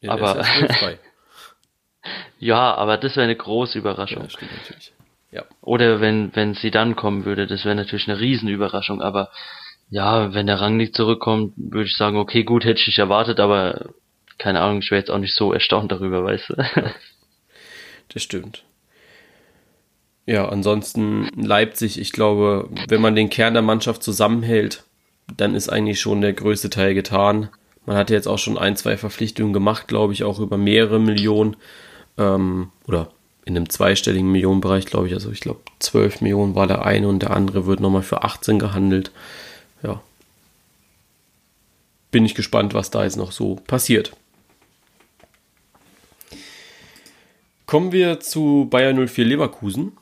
[0.00, 0.44] Ja, aber
[2.38, 4.22] ja, aber das wäre eine große Überraschung.
[4.22, 4.92] Ja, stimmt natürlich.
[5.30, 5.44] Ja.
[5.60, 9.02] Oder wenn wenn sie dann kommen würde, das wäre natürlich eine Riesenüberraschung.
[9.02, 9.30] Aber
[9.90, 13.40] ja, wenn der Rang nicht zurückkommt, würde ich sagen, okay, gut, hätte ich nicht erwartet,
[13.40, 13.90] aber
[14.38, 16.56] keine Ahnung, ich wäre jetzt auch nicht so erstaunt darüber, weißt du.
[18.08, 18.64] das stimmt.
[20.26, 24.84] Ja, ansonsten Leipzig, ich glaube, wenn man den Kern der Mannschaft zusammenhält,
[25.36, 27.48] dann ist eigentlich schon der größte Teil getan.
[27.88, 31.56] Man hatte jetzt auch schon ein, zwei Verpflichtungen gemacht, glaube ich, auch über mehrere Millionen
[32.18, 33.10] ähm, oder
[33.46, 35.14] in einem zweistelligen Millionenbereich, glaube ich.
[35.14, 38.58] Also ich glaube, 12 Millionen war der eine und der andere wird nochmal für 18
[38.58, 39.10] gehandelt.
[39.82, 40.02] Ja.
[42.10, 44.12] Bin ich gespannt, was da jetzt noch so passiert.
[47.64, 49.92] Kommen wir zu Bayer 04 Leverkusen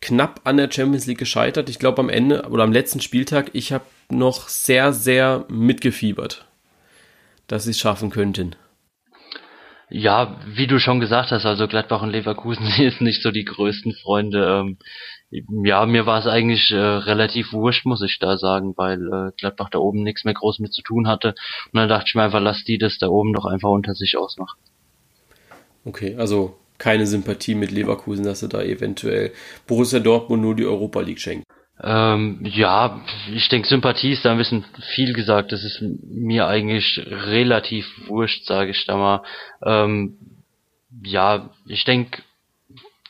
[0.00, 1.68] knapp an der Champions League gescheitert.
[1.68, 6.45] Ich glaube am Ende oder am letzten Spieltag, ich habe noch sehr, sehr mitgefiebert,
[7.46, 8.56] dass sie es schaffen könnten.
[9.88, 13.94] Ja, wie du schon gesagt hast, also Gladbach und Leverkusen sind nicht so die größten
[13.94, 14.60] Freunde.
[14.60, 14.78] Ähm,
[15.64, 19.70] ja, mir war es eigentlich äh, relativ wurscht, muss ich da sagen, weil äh, Gladbach
[19.70, 21.34] da oben nichts mehr groß mit zu tun hatte.
[21.72, 24.16] Und dann dachte ich mir einfach, lass die das da oben doch einfach unter sich
[24.16, 24.58] ausmachen.
[25.84, 29.32] Okay, also keine Sympathie mit Leverkusen, dass sie da eventuell
[29.66, 31.45] Borussia Dortmund nur die Europa League schenken.
[31.82, 33.00] Ähm, ja,
[33.32, 35.52] ich denke, Sympathie ist da ein bisschen viel gesagt.
[35.52, 39.22] Das ist mir eigentlich relativ wurscht, sage ich da mal.
[39.64, 40.16] Ähm,
[41.02, 42.22] ja, ich denke,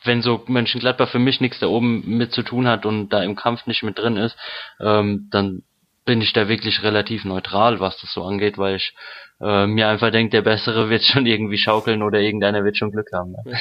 [0.03, 3.35] wenn so Mönchengladbach für mich nichts da oben mit zu tun hat und da im
[3.35, 4.37] Kampf nicht mit drin ist,
[4.79, 5.63] ähm, dann
[6.05, 8.93] bin ich da wirklich relativ neutral, was das so angeht, weil ich
[9.41, 13.09] äh, mir einfach denke, der Bessere wird schon irgendwie schaukeln oder irgendeiner wird schon Glück
[13.13, 13.31] haben.
[13.31, 13.43] Ne?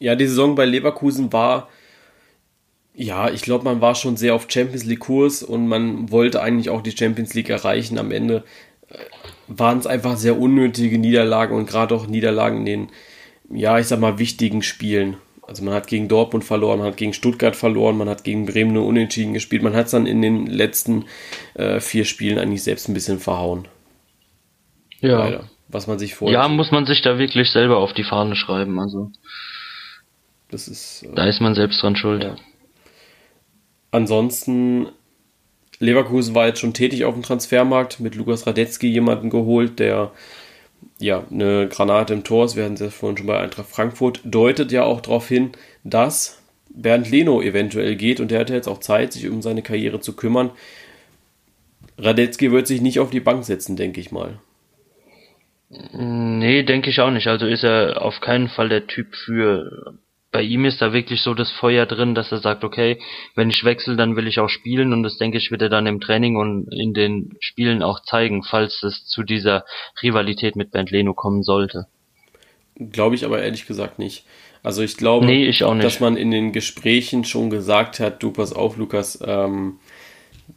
[0.00, 1.70] Ja, die Saison bei Leverkusen war,
[3.00, 6.68] ja, ich glaube, man war schon sehr auf Champions League Kurs und man wollte eigentlich
[6.68, 7.96] auch die Champions League erreichen.
[7.96, 8.42] Am Ende
[8.88, 8.96] äh,
[9.46, 12.88] waren es einfach sehr unnötige Niederlagen und gerade auch Niederlagen in den,
[13.50, 15.16] ja, ich sag mal, wichtigen Spielen.
[15.46, 18.72] Also man hat gegen Dortmund verloren, man hat gegen Stuttgart verloren, man hat gegen Bremen
[18.72, 19.62] nur unentschieden gespielt.
[19.62, 21.04] Man hat es dann in den letzten
[21.54, 23.68] äh, vier Spielen eigentlich selbst ein bisschen verhauen.
[25.00, 25.20] Ja.
[25.20, 25.44] Leider.
[25.68, 26.42] Was man sich vorstellt.
[26.42, 28.80] Ja, muss man sich da wirklich selber auf die Fahne schreiben.
[28.80, 29.12] Also
[30.50, 31.04] das ist.
[31.04, 32.24] Äh, da ist man selbst dran schuld.
[32.24, 32.36] Ja.
[33.90, 34.88] Ansonsten
[35.78, 40.12] Leverkusen war jetzt schon tätig auf dem Transfermarkt mit Lukas Radetzky jemanden geholt, der
[40.98, 44.20] ja, eine Granate im Tor ist, wir hatten es ja vorhin schon bei Eintracht Frankfurt,
[44.24, 45.52] deutet ja auch darauf hin,
[45.84, 50.00] dass Bernd Leno eventuell geht und der hat jetzt auch Zeit, sich um seine Karriere
[50.00, 50.50] zu kümmern.
[51.96, 54.38] Radetzky wird sich nicht auf die Bank setzen, denke ich mal.
[55.70, 57.26] Nee, denke ich auch nicht.
[57.26, 59.94] Also ist er auf keinen Fall der Typ für
[60.30, 62.98] bei ihm ist da wirklich so das Feuer drin, dass er sagt, okay,
[63.34, 65.86] wenn ich wechsle, dann will ich auch spielen und das denke ich, wird er dann
[65.86, 69.64] im Training und in den Spielen auch zeigen, falls es zu dieser
[70.02, 71.86] Rivalität mit Bernd Leno kommen sollte.
[72.76, 74.24] Glaube ich aber ehrlich gesagt nicht.
[74.62, 78.52] Also ich glaube, nee, ich dass man in den Gesprächen schon gesagt hat, du pass
[78.52, 79.78] auf, Lukas, ähm,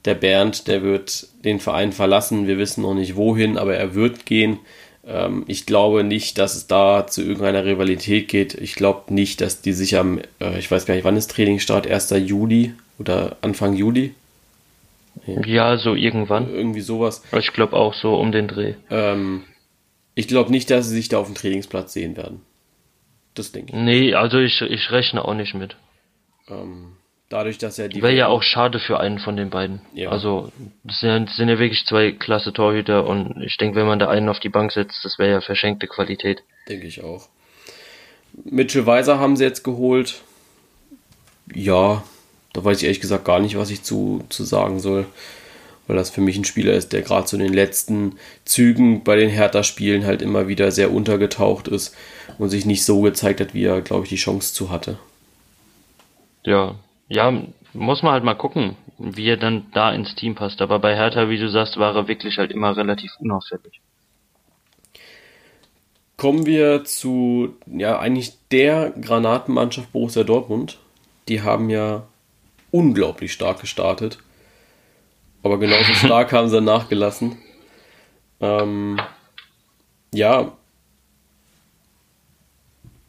[0.05, 4.25] der Bernd, der wird den Verein verlassen, wir wissen noch nicht wohin, aber er wird
[4.25, 4.59] gehen.
[5.05, 8.53] Ähm, ich glaube nicht, dass es da zu irgendeiner Rivalität geht.
[8.55, 11.87] Ich glaube nicht, dass die sich am, äh, ich weiß gar nicht, wann ist Trainingsstart?
[11.87, 12.11] 1.
[12.11, 14.13] Juli oder Anfang Juli?
[15.25, 16.49] Ja, ja so irgendwann.
[16.49, 17.23] Irgendwie sowas.
[17.37, 18.75] Ich glaube auch so um den Dreh.
[18.89, 19.43] Ähm,
[20.15, 22.41] ich glaube nicht, dass sie sich da auf dem Trainingsplatz sehen werden.
[23.33, 23.81] Das denke ich.
[23.81, 25.75] Nee, also ich, ich rechne auch nicht mit.
[26.49, 26.97] Ähm,
[27.31, 28.01] Dadurch, dass er die.
[28.01, 29.79] Wäre ja auch schade für einen von den beiden.
[29.93, 30.09] Ja.
[30.09, 30.51] Also,
[30.83, 34.27] das sind, sind ja wirklich zwei klasse Torhüter und ich denke, wenn man da einen
[34.27, 36.43] auf die Bank setzt, das wäre ja verschenkte Qualität.
[36.67, 37.29] Denke ich auch.
[38.43, 40.21] Mitchell Weiser haben sie jetzt geholt.
[41.55, 42.03] Ja,
[42.51, 45.05] da weiß ich ehrlich gesagt gar nicht, was ich zu, zu sagen soll.
[45.87, 49.15] Weil das für mich ein Spieler ist, der gerade zu so den letzten Zügen bei
[49.15, 51.95] den Hertha-Spielen halt immer wieder sehr untergetaucht ist
[52.37, 54.99] und sich nicht so gezeigt hat, wie er, glaube ich, die Chance zu hatte.
[56.43, 56.75] Ja,
[57.11, 57.33] ja,
[57.73, 60.61] muss man halt mal gucken, wie er dann da ins Team passt.
[60.61, 63.81] Aber bei Hertha, wie du sagst, war er wirklich halt immer relativ unauffällig.
[66.15, 70.77] Kommen wir zu, ja, eigentlich der Granatenmannschaft Borussia Dortmund.
[71.27, 72.03] Die haben ja
[72.71, 74.19] unglaublich stark gestartet.
[75.43, 77.37] Aber genauso stark haben sie nachgelassen.
[78.39, 79.01] Ähm,
[80.13, 80.53] ja,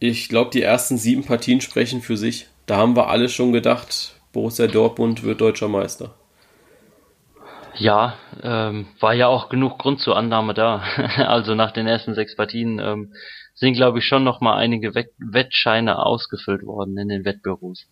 [0.01, 2.49] ich glaube, die ersten sieben Partien sprechen für sich.
[2.67, 6.15] Da haben wir alle schon gedacht, Borussia Dortmund wird deutscher Meister.
[7.75, 10.79] Ja, ähm, war ja auch genug Grund zur Annahme da.
[11.27, 13.13] also nach den ersten sechs Partien ähm,
[13.55, 17.87] sind, glaube ich, schon noch mal einige Wettscheine ausgefüllt worden in den Wettbüros.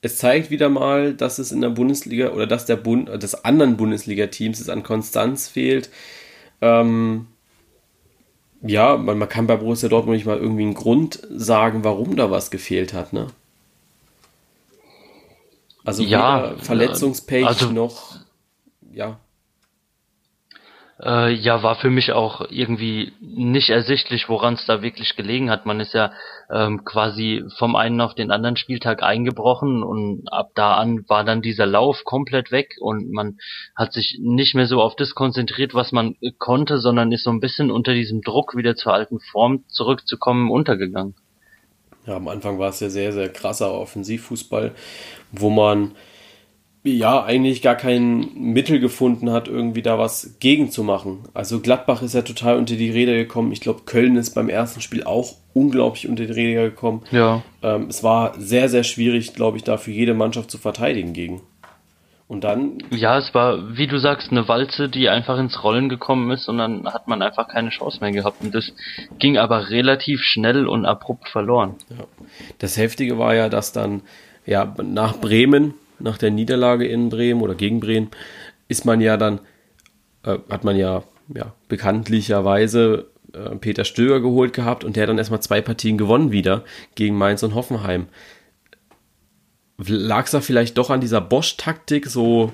[0.00, 3.76] Es zeigt wieder mal, dass es in der Bundesliga oder dass der Bund, des anderen
[3.76, 5.90] Bundesliga-Teams es an Konstanz fehlt.
[6.60, 7.28] Ähm,
[8.62, 12.30] ja, man, man kann bei Borussia Dortmund nicht mal irgendwie einen Grund sagen, warum da
[12.30, 13.28] was gefehlt hat, ne?
[15.84, 18.16] Also ja, Verletzungspech also, noch,
[18.92, 19.18] ja.
[21.04, 25.66] Äh, ja, war für mich auch irgendwie nicht ersichtlich, woran es da wirklich gelegen hat.
[25.66, 26.12] Man ist ja
[26.48, 31.42] ähm, quasi vom einen auf den anderen Spieltag eingebrochen und ab da an war dann
[31.42, 33.38] dieser Lauf komplett weg und man
[33.74, 37.40] hat sich nicht mehr so auf das konzentriert, was man konnte, sondern ist so ein
[37.40, 41.16] bisschen unter diesem Druck wieder zur alten Form zurückzukommen untergegangen.
[42.06, 44.72] Ja, am Anfang war es ja sehr, sehr krasser Offensivfußball,
[45.32, 45.92] wo man
[46.84, 51.20] ja eigentlich gar kein Mittel gefunden hat, irgendwie da was gegen zu machen.
[51.32, 53.52] Also Gladbach ist ja total unter die Räder gekommen.
[53.52, 57.02] Ich glaube, Köln ist beim ersten Spiel auch unglaublich unter die Räder gekommen.
[57.12, 57.42] Ja.
[57.62, 61.42] Ähm, es war sehr, sehr schwierig, glaube ich, da für jede Mannschaft zu verteidigen gegen.
[62.26, 62.78] Und dann.
[62.90, 66.58] Ja, es war, wie du sagst, eine Walze, die einfach ins Rollen gekommen ist und
[66.58, 68.42] dann hat man einfach keine Chance mehr gehabt.
[68.42, 68.72] Und das
[69.18, 71.74] ging aber relativ schnell und abrupt verloren.
[71.90, 72.06] Ja.
[72.58, 74.00] Das Heftige war ja, dass dann,
[74.46, 78.10] ja, nach Bremen nach der Niederlage in Bremen oder gegen Bremen,
[78.68, 79.40] ist man ja dann,
[80.24, 81.02] äh, hat man ja,
[81.34, 86.32] ja bekanntlicherweise äh, Peter Stöger geholt gehabt und der hat dann erstmal zwei Partien gewonnen
[86.32, 88.06] wieder gegen Mainz und Hoffenheim.
[89.78, 92.52] Lag es da vielleicht doch an dieser Bosch-Taktik, so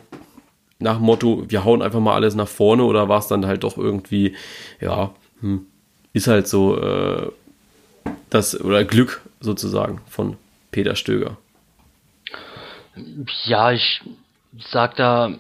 [0.79, 3.77] nach Motto, wir hauen einfach mal alles nach vorne oder war es dann halt doch
[3.77, 4.35] irgendwie,
[4.81, 5.67] ja, hm,
[6.13, 7.31] ist halt so äh,
[8.31, 10.37] das, oder Glück sozusagen von
[10.71, 11.37] Peter Stöger?
[13.45, 14.01] Ja, ich
[14.59, 15.31] sag da,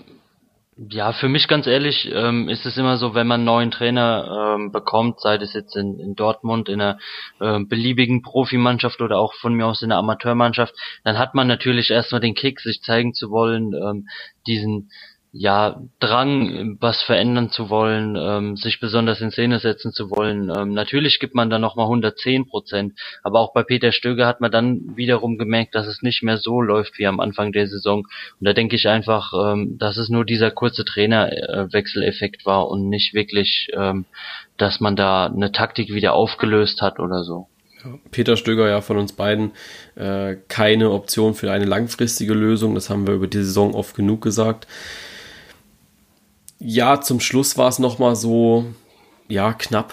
[0.76, 4.54] ja, für mich ganz ehrlich, ähm, ist es immer so, wenn man einen neuen Trainer
[4.56, 6.98] ähm, bekommt, sei es jetzt in, in Dortmund, in einer
[7.40, 11.90] äh, beliebigen Profimannschaft oder auch von mir aus in einer Amateurmannschaft, dann hat man natürlich
[11.90, 14.08] erstmal den Kick, sich zeigen zu wollen, ähm,
[14.46, 14.90] diesen
[15.32, 20.50] ja, Drang, was verändern zu wollen, ähm, sich besonders in Szene setzen zu wollen.
[20.54, 24.50] Ähm, natürlich gibt man da nochmal 110 Prozent, aber auch bei Peter Stöger hat man
[24.50, 28.06] dann wiederum gemerkt, dass es nicht mehr so läuft wie am Anfang der Saison.
[28.40, 33.12] Und da denke ich einfach, ähm, dass es nur dieser kurze Trainerwechseleffekt war und nicht
[33.12, 34.06] wirklich, ähm,
[34.56, 37.48] dass man da eine Taktik wieder aufgelöst hat oder so.
[38.10, 39.52] Peter Stöger ja von uns beiden
[39.94, 42.74] äh, keine Option für eine langfristige Lösung.
[42.74, 44.66] Das haben wir über die Saison oft genug gesagt
[46.58, 48.66] ja, zum Schluss war es nochmal so,
[49.28, 49.92] ja, knapp.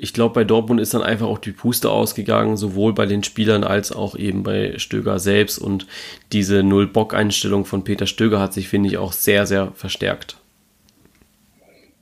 [0.00, 3.64] Ich glaube, bei Dortmund ist dann einfach auch die Puste ausgegangen, sowohl bei den Spielern
[3.64, 5.58] als auch eben bei Stöger selbst.
[5.58, 5.86] Und
[6.32, 10.36] diese Null-Bock-Einstellung von Peter Stöger hat sich, finde ich, auch sehr, sehr verstärkt.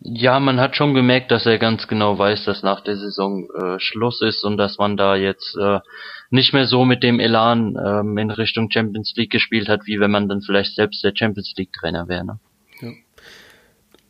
[0.01, 3.81] Ja, man hat schon gemerkt, dass er ganz genau weiß, dass nach der Saison äh,
[3.81, 5.81] Schluss ist und dass man da jetzt äh,
[6.31, 10.11] nicht mehr so mit dem Elan ähm, in Richtung Champions League gespielt hat, wie wenn
[10.11, 12.25] man dann vielleicht selbst der Champions League Trainer wäre.
[12.25, 12.39] Ne?
[12.81, 12.93] Ja.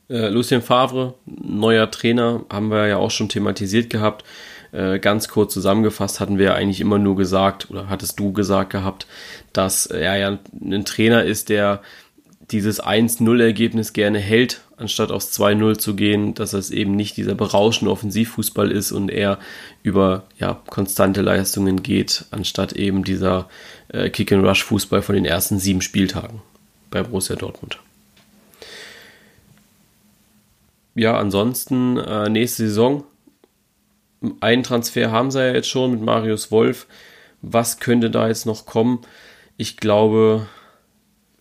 [0.09, 4.24] Äh, Lucien Favre, neuer Trainer, haben wir ja auch schon thematisiert gehabt.
[4.72, 9.07] Äh, ganz kurz zusammengefasst hatten wir eigentlich immer nur gesagt, oder hattest du gesagt gehabt,
[9.52, 11.83] dass er ja ein Trainer ist, der
[12.50, 17.90] dieses 1-0-Ergebnis gerne hält, anstatt aufs 2-0 zu gehen, dass es eben nicht dieser berauschende
[17.90, 19.38] Offensivfußball ist und er
[19.83, 23.48] über ja, konstante Leistungen geht, anstatt eben dieser
[23.88, 26.42] äh, Kick-and-Rush-Fußball von den ersten sieben Spieltagen
[26.90, 27.79] bei Borussia Dortmund
[30.96, 33.04] ja, ansonsten äh, nächste Saison.
[34.40, 36.87] Einen Transfer haben sie ja jetzt schon mit Marius Wolf.
[37.42, 39.02] Was könnte da jetzt noch kommen?
[39.59, 40.46] Ich glaube,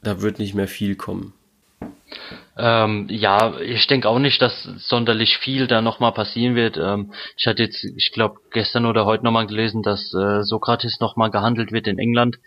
[0.04, 1.34] da wird nicht mehr viel kommen.
[2.58, 6.78] Ähm, ja, ich denke auch nicht, dass sonderlich viel da nochmal passieren wird.
[6.78, 11.32] Ähm, ich hatte jetzt, ich glaube, gestern oder heute nochmal gelesen, dass äh, Sokrates nochmal
[11.32, 12.40] gehandelt wird in England.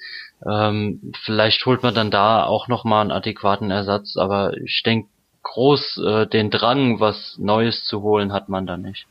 [0.48, 5.09] Ähm, vielleicht holt man dann da auch nochmal einen adäquaten Ersatz, aber ich denke,
[5.53, 9.07] groß äh, den Drang, was Neues zu holen, hat man da nicht.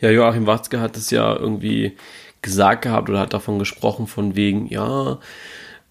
[0.00, 1.96] Ja, Joachim Watzke hat es ja irgendwie
[2.42, 5.18] gesagt gehabt oder hat davon gesprochen, von wegen, ja,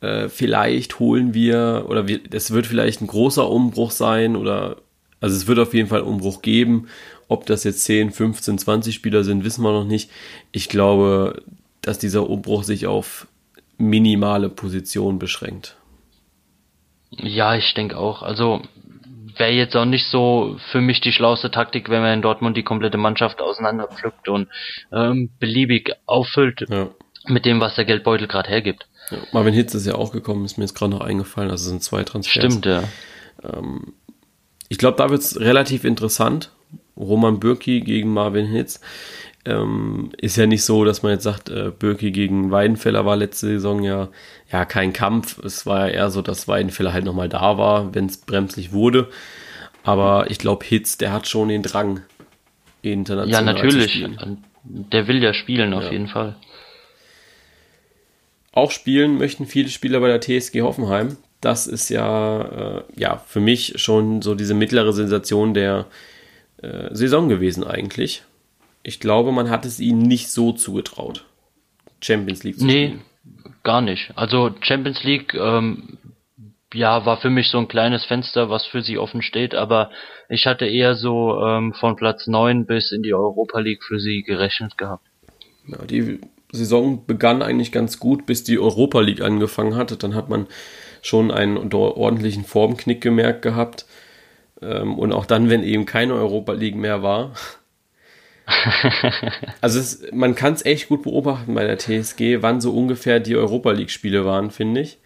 [0.01, 4.77] äh, vielleicht holen wir oder es wird vielleicht ein großer Umbruch sein oder
[5.19, 6.87] also es wird auf jeden Fall Umbruch geben.
[7.27, 10.11] Ob das jetzt 10, 15, 20 Spieler sind, wissen wir noch nicht.
[10.51, 11.41] Ich glaube,
[11.81, 13.27] dass dieser Umbruch sich auf
[13.77, 15.77] minimale Positionen beschränkt.
[17.09, 18.21] Ja, ich denke auch.
[18.21, 18.61] Also
[19.37, 22.63] wäre jetzt auch nicht so für mich die schlauste Taktik, wenn man in Dortmund die
[22.63, 24.49] komplette Mannschaft auseinanderpflückt und
[24.91, 26.89] ähm, beliebig auffüllt ja.
[27.27, 28.87] mit dem, was der Geldbeutel gerade hergibt.
[29.11, 31.83] Ja, Marvin Hitz ist ja auch gekommen, ist mir jetzt gerade noch eingefallen, also sind
[31.83, 32.45] zwei Transfers.
[32.45, 32.83] Stimmt, ja.
[33.43, 33.93] Ähm,
[34.67, 36.51] ich glaube, da wird es relativ interessant,
[36.97, 38.81] Roman Bürki gegen Marvin Hitz.
[39.45, 43.47] Ähm, ist ja nicht so, dass man jetzt sagt, äh, Bürki gegen Weidenfeller war letzte
[43.47, 44.09] Saison ja,
[44.51, 45.37] ja kein Kampf.
[45.43, 49.07] Es war ja eher so, dass Weidenfeller halt nochmal da war, wenn es bremslich wurde.
[49.83, 52.01] Aber ich glaube, Hitz, der hat schon den Drang,
[52.81, 54.03] international Ja, natürlich.
[54.63, 55.91] Der will ja spielen, auf ja.
[55.91, 56.35] jeden Fall.
[58.51, 61.17] Auch spielen möchten viele Spieler bei der TSG Hoffenheim.
[61.41, 65.85] Das ist ja, äh, ja für mich schon so diese mittlere Sensation der
[66.61, 68.23] äh, Saison gewesen eigentlich.
[68.87, 71.25] Ich glaube, man hat es ihnen nicht so zugetraut,
[72.01, 73.01] Champions League zu nee, spielen.
[73.23, 74.13] Nee, gar nicht.
[74.15, 75.97] Also Champions League, ähm,
[76.71, 79.89] ja, war für mich so ein kleines Fenster, was für sie offen steht, aber
[80.29, 84.21] ich hatte eher so ähm, von Platz 9 bis in die Europa League für sie
[84.21, 85.07] gerechnet gehabt.
[85.65, 86.19] Ja, die
[86.51, 89.97] Saison begann eigentlich ganz gut, bis die Europa League angefangen hatte.
[89.97, 90.45] Dann hat man
[91.01, 93.87] schon einen ordentlichen Formknick gemerkt gehabt.
[94.61, 97.33] Ähm, und auch dann, wenn eben keine Europa League mehr war.
[99.61, 103.35] also es, man kann es echt gut beobachten bei der TSG, wann so ungefähr die
[103.35, 104.99] Europa League-Spiele waren, finde ich.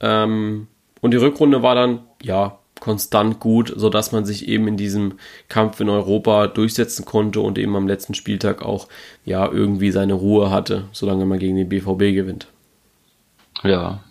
[0.00, 0.68] Ähm,
[1.00, 5.14] und die Rückrunde war dann, ja, konstant gut, sodass man sich eben in diesem
[5.48, 8.88] Kampf in Europa durchsetzen konnte und eben am letzten Spieltag auch
[9.24, 12.46] ja irgendwie seine Ruhe hatte, solange man gegen den BVB gewinnt.
[13.64, 14.04] Ja,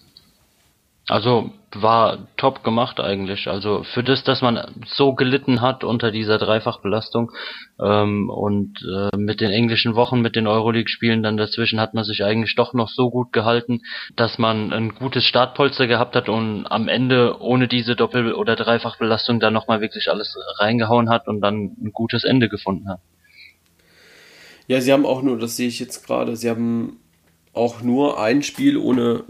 [1.10, 3.48] also war top gemacht eigentlich.
[3.48, 7.32] Also für das, dass man so gelitten hat unter dieser Dreifachbelastung
[7.80, 12.24] ähm, und äh, mit den englischen Wochen, mit den Euroleague-Spielen dann dazwischen hat man sich
[12.24, 13.82] eigentlich doch noch so gut gehalten,
[14.16, 19.40] dass man ein gutes Startpolster gehabt hat und am Ende ohne diese Doppel- oder Dreifachbelastung
[19.40, 23.00] dann nochmal wirklich alles reingehauen hat und dann ein gutes Ende gefunden hat.
[24.68, 27.00] Ja, sie haben auch nur, das sehe ich jetzt gerade, sie haben
[27.54, 29.24] auch nur ein Spiel ohne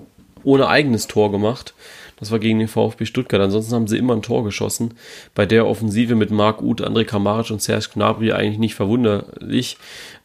[0.48, 1.74] ohne eigenes Tor gemacht.
[2.20, 3.42] Das war gegen den VfB Stuttgart.
[3.42, 4.94] Ansonsten haben sie immer ein Tor geschossen.
[5.36, 9.78] Bei der Offensive mit Marc Uth, André Kramaric und Serge Gnabry eigentlich nicht verwunderlich.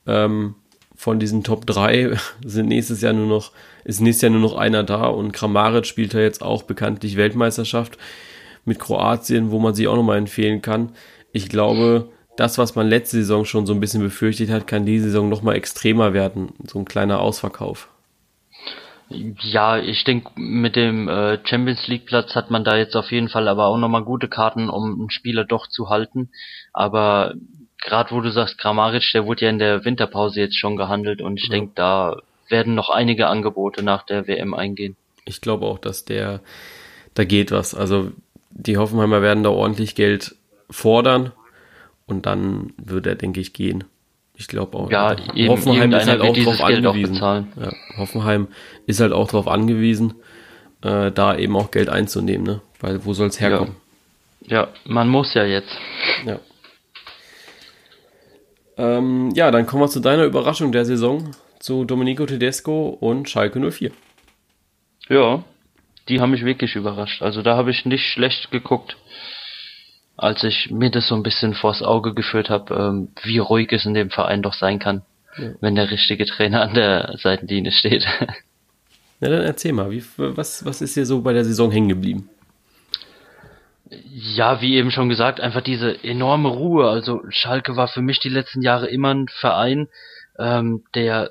[0.07, 0.55] Ähm,
[0.95, 3.51] von diesen Top 3 sind nächstes Jahr nur noch,
[3.85, 7.99] ist nächstes Jahr nur noch einer da und Kramaric spielt ja jetzt auch bekanntlich Weltmeisterschaft
[8.65, 10.93] mit Kroatien, wo man sie auch nochmal empfehlen kann.
[11.33, 15.07] Ich glaube, das, was man letzte Saison schon so ein bisschen befürchtet hat, kann diese
[15.07, 16.51] Saison nochmal extremer werden.
[16.65, 17.89] So ein kleiner Ausverkauf.
[19.41, 23.29] Ja, ich denke, mit dem äh, Champions League Platz hat man da jetzt auf jeden
[23.29, 26.31] Fall aber auch nochmal gute Karten, um einen Spieler doch zu halten.
[26.73, 27.35] Aber
[27.83, 31.39] gerade wo du sagst, Kramaric, der wurde ja in der Winterpause jetzt schon gehandelt und
[31.39, 31.51] ich ja.
[31.51, 32.17] denke, da
[32.49, 34.97] werden noch einige Angebote nach der WM eingehen.
[35.25, 36.41] Ich glaube auch, dass der,
[37.15, 37.75] da geht was.
[37.75, 38.13] Also
[38.51, 40.37] die Hoffenheimer werden da ordentlich Geld
[40.71, 41.33] fordern
[42.07, 43.85] und dann wird er, denke ich, gehen.
[44.35, 44.91] Ich glaube auch.
[44.91, 47.23] Ja, eben, Hoffenheim ist halt auch darauf angewiesen.
[47.23, 48.49] Auch ja, Hoffenheim
[48.87, 50.15] ist halt auch darauf angewiesen,
[50.83, 52.61] äh, da eben auch Geld einzunehmen, ne?
[52.81, 53.77] Weil wo soll es herkommen?
[54.41, 54.63] Ja.
[54.63, 54.69] ja.
[54.85, 55.77] man muss ja jetzt.
[56.27, 56.41] Ja.
[58.79, 61.31] Ähm, ja, dann kommen wir zu deiner Überraschung der Saison,
[61.61, 63.91] zu Domenico Tedesco und Schalke 04.
[65.09, 65.45] Ja,
[66.09, 67.23] die haben mich wirklich überrascht.
[67.23, 68.97] Also da habe ich nicht schlecht geguckt
[70.23, 73.85] als ich mir das so ein bisschen vors Auge geführt habe, ähm, wie ruhig es
[73.85, 75.03] in dem Verein doch sein kann,
[75.37, 75.51] ja.
[75.61, 78.07] wenn der richtige Trainer an der Seitenlinie steht.
[79.21, 82.29] Na dann erzähl mal, wie, was, was ist dir so bei der Saison hängen geblieben?
[83.91, 86.89] Ja, wie eben schon gesagt, einfach diese enorme Ruhe.
[86.89, 89.89] Also Schalke war für mich die letzten Jahre immer ein Verein,
[90.39, 91.31] ähm, der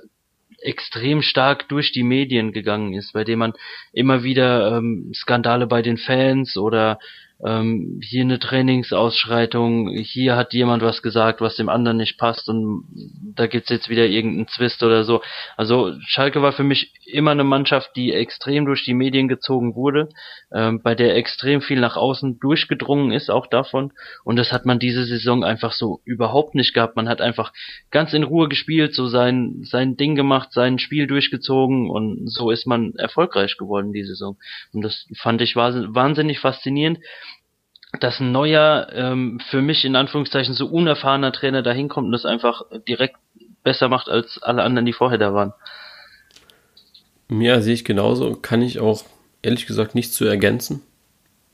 [0.61, 3.53] extrem stark durch die Medien gegangen ist, bei dem man
[3.93, 6.99] immer wieder ähm, Skandale bei den Fans oder
[7.43, 12.85] ähm, hier eine Trainingsausschreitung, hier hat jemand was gesagt, was dem anderen nicht passt und
[13.35, 15.21] da gibt's jetzt wieder irgendeinen Zwist oder so.
[15.57, 20.09] Also Schalke war für mich immer eine Mannschaft, die extrem durch die Medien gezogen wurde,
[20.53, 23.91] ähm, bei der extrem viel nach außen durchgedrungen ist, auch davon.
[24.23, 26.95] Und das hat man diese Saison einfach so überhaupt nicht gehabt.
[26.95, 27.53] Man hat einfach
[27.89, 32.67] ganz in Ruhe gespielt, so sein, sein Ding gemacht, sein Spiel durchgezogen und so ist
[32.67, 34.37] man erfolgreich geworden die Saison.
[34.73, 36.99] Und das fand ich wahnsinnig faszinierend
[37.99, 42.25] dass ein neuer, ähm, für mich in Anführungszeichen so unerfahrener Trainer da hinkommt und das
[42.25, 43.17] einfach direkt
[43.63, 45.53] besser macht als alle anderen, die vorher da waren.
[47.29, 48.35] Ja, sehe ich genauso.
[48.35, 49.03] Kann ich auch
[49.41, 50.81] ehrlich gesagt nichts zu ergänzen.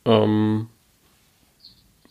[0.05, 0.67] Ähm,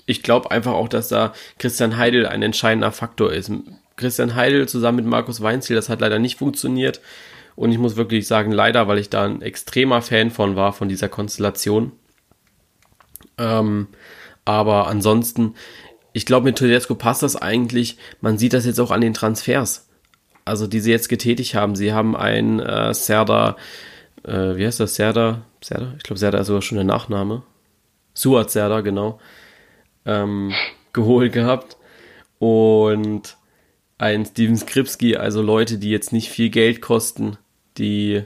[0.07, 3.51] ich glaube einfach auch, dass da Christian Heidel ein entscheidender Faktor ist.
[3.97, 7.01] Christian Heidel zusammen mit Markus Weinziel, das hat leider nicht funktioniert.
[7.57, 10.89] Und ich muss wirklich sagen, leider, weil ich da ein extremer Fan von war, von
[10.89, 11.93] dieser Konstellation.
[13.39, 13.89] Ähm,
[14.45, 15.55] aber ansonsten,
[16.13, 17.99] ich glaube, mit Tedesco passt das eigentlich.
[18.21, 19.89] Man sieht das jetzt auch an den Transfers.
[20.45, 21.75] Also, die sie jetzt getätigt haben.
[21.75, 23.57] Sie haben ein äh, Serda,
[24.25, 24.95] äh, wie heißt das?
[24.95, 25.43] Serda?
[25.61, 25.95] Serda?
[25.97, 27.43] Ich glaube, Serda ist sogar schon der Nachname.
[28.15, 29.21] Suat Serda, genau.
[30.05, 30.53] Ähm,
[30.93, 31.77] geholt gehabt.
[32.39, 33.37] und
[33.99, 37.39] ein Steven Skripski, also Leute, die jetzt nicht viel Geld kosten,
[37.79, 38.25] die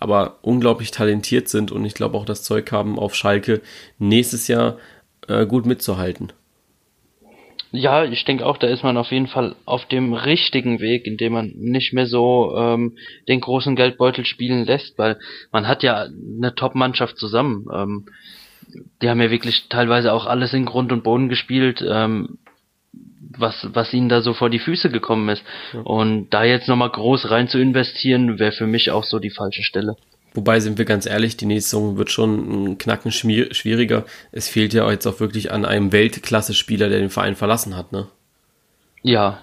[0.00, 3.60] aber unglaublich talentiert sind und ich glaube auch das Zeug haben, auf Schalke
[3.98, 4.78] nächstes Jahr
[5.28, 6.32] äh, gut mitzuhalten.
[7.72, 11.34] Ja, ich denke auch, da ist man auf jeden Fall auf dem richtigen Weg, indem
[11.34, 12.96] man nicht mehr so ähm,
[13.28, 15.20] den großen Geldbeutel spielen lässt, weil
[15.52, 17.66] man hat ja eine Top-Mannschaft zusammen.
[17.72, 18.06] Ähm,
[19.00, 22.38] die haben ja wirklich teilweise auch alles in Grund und Boden gespielt, ähm,
[23.36, 25.42] was, was ihnen da so vor die Füße gekommen ist.
[25.72, 25.80] Ja.
[25.80, 29.62] Und da jetzt nochmal groß rein zu investieren, wäre für mich auch so die falsche
[29.62, 29.96] Stelle.
[30.34, 34.04] Wobei, sind wir ganz ehrlich, die nächste Saison wird schon ein Knacken schwieriger.
[34.30, 38.06] Es fehlt ja jetzt auch wirklich an einem Weltklasse-Spieler, der den Verein verlassen hat, ne?
[39.02, 39.40] Ja,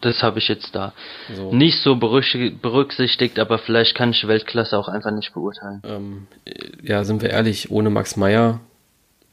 [0.00, 0.92] das habe ich jetzt da
[1.34, 1.52] so.
[1.52, 5.82] nicht so berücksichtigt, aber vielleicht kann ich Weltklasse auch einfach nicht beurteilen.
[5.84, 6.26] Ähm,
[6.80, 8.60] ja, sind wir ehrlich, ohne Max Meyer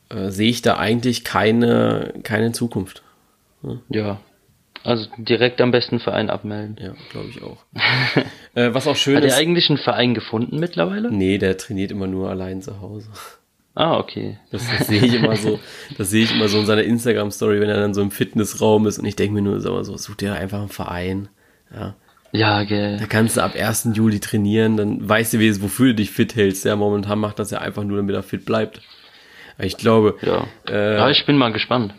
[0.10, 3.04] äh, sehe ich da eigentlich keine, keine Zukunft.
[3.90, 4.20] Ja,
[4.84, 6.78] also direkt am besten Verein abmelden.
[6.82, 7.58] Ja, glaube ich auch.
[8.56, 9.34] äh, was auch schön Hat ist.
[9.34, 11.12] Hat er eigentlich einen Verein gefunden mittlerweile?
[11.12, 13.10] Nee, der trainiert immer nur allein zu Hause.
[13.76, 14.38] Ah, okay.
[14.52, 15.60] Das, das sehe ich immer so,
[15.98, 19.00] das sehe ich immer so in seiner Instagram-Story, wenn er dann so im Fitnessraum ist
[19.00, 21.30] und ich denke mir nur, sag mal so, such dir einfach einen Verein.
[21.74, 21.96] Ja.
[22.32, 22.98] Ja, gell.
[22.98, 23.90] Da kannst du ab 1.
[23.94, 26.64] Juli trainieren, dann weißt du, wie, wofür du dich fit hältst.
[26.64, 28.82] Ja, momentan macht das ja einfach nur, damit er fit bleibt.
[29.58, 30.16] Ich glaube.
[30.22, 30.46] Ja.
[30.70, 31.94] Äh, ja, ich bin mal gespannt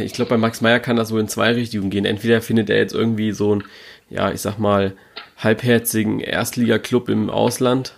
[0.00, 2.04] ich glaube, bei Max Meyer kann das so in zwei Richtungen gehen.
[2.04, 3.64] Entweder findet er jetzt irgendwie so einen,
[4.10, 4.94] ja, ich sag mal,
[5.38, 7.94] halbherzigen Erstliga-Club im Ausland,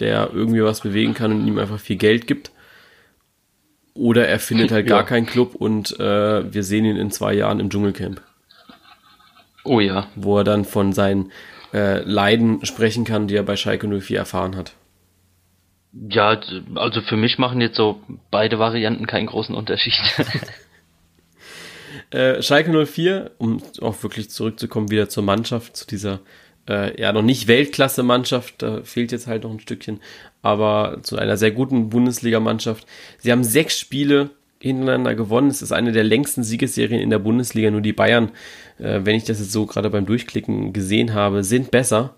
[0.00, 2.50] der irgendwie was bewegen kann und ihm einfach viel Geld gibt.
[3.94, 4.96] Oder er findet halt ja.
[4.96, 8.22] gar keinen Club und äh, wir sehen ihn in zwei Jahren im Dschungelcamp.
[9.64, 10.06] Oh ja.
[10.16, 11.30] Wo er dann von seinen
[11.74, 14.72] äh, Leiden sprechen kann, die er bei Schalke 04 erfahren hat.
[15.92, 16.40] Ja,
[16.74, 18.00] also für mich machen jetzt so
[18.30, 19.94] beide Varianten keinen großen Unterschied.
[22.12, 26.20] Äh, Schalke 04, um auch wirklich zurückzukommen wieder zur Mannschaft, zu dieser
[26.68, 30.00] äh, ja noch nicht Weltklasse-Mannschaft, da fehlt jetzt halt noch ein Stückchen,
[30.42, 32.86] aber zu einer sehr guten Bundesliga-Mannschaft.
[33.18, 35.48] Sie haben sechs Spiele hintereinander gewonnen.
[35.48, 37.70] Es ist eine der längsten Siegesserien in der Bundesliga.
[37.70, 38.30] Nur die Bayern,
[38.78, 42.14] äh, wenn ich das jetzt so gerade beim Durchklicken gesehen habe, sind besser.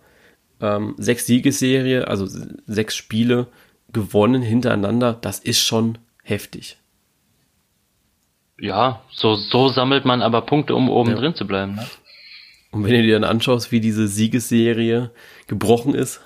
[0.60, 2.26] Ähm, sechs Siegesserie, also
[2.66, 3.46] sechs Spiele
[3.92, 6.78] gewonnen hintereinander, das ist schon heftig.
[8.58, 11.16] Ja, so, so sammelt man aber Punkte, um oben ja.
[11.16, 11.74] drin zu bleiben.
[11.74, 11.86] Ne?
[12.70, 15.10] Und wenn du dir dann anschaust, wie diese Siegesserie
[15.46, 16.20] gebrochen ist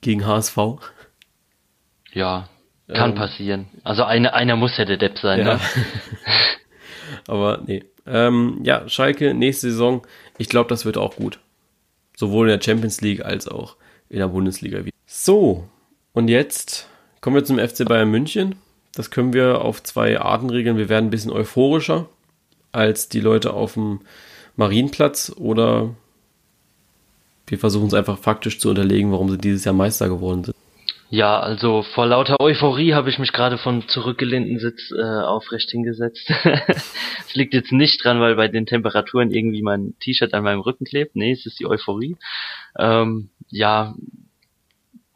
[0.00, 0.56] gegen HSV.
[2.12, 2.48] Ja,
[2.88, 3.66] kann ähm, passieren.
[3.84, 5.40] Also eine, einer muss ja der Depp sein.
[5.40, 5.54] Ja.
[5.54, 5.60] Ne?
[7.26, 7.84] aber nee.
[8.06, 10.06] Ähm, ja, Schalke, nächste Saison,
[10.38, 11.38] ich glaube, das wird auch gut.
[12.16, 13.76] Sowohl in der Champions League als auch
[14.08, 14.80] in der Bundesliga.
[15.06, 15.68] So,
[16.12, 16.88] und jetzt
[17.20, 18.56] kommen wir zum FC Bayern München.
[18.98, 20.76] Das können wir auf zwei Arten regeln.
[20.76, 22.08] Wir werden ein bisschen euphorischer
[22.72, 24.00] als die Leute auf dem
[24.56, 25.94] Marienplatz oder
[27.46, 30.56] wir versuchen es einfach faktisch zu unterlegen, warum sie dieses Jahr Meister geworden sind.
[31.10, 36.32] Ja, also vor lauter Euphorie habe ich mich gerade vom zurückgelehnten Sitz äh, aufrecht hingesetzt.
[37.28, 40.86] Es liegt jetzt nicht dran, weil bei den Temperaturen irgendwie mein T-Shirt an meinem Rücken
[40.86, 41.14] klebt.
[41.14, 42.16] Nee, es ist die Euphorie.
[42.78, 43.94] Ähm, ja,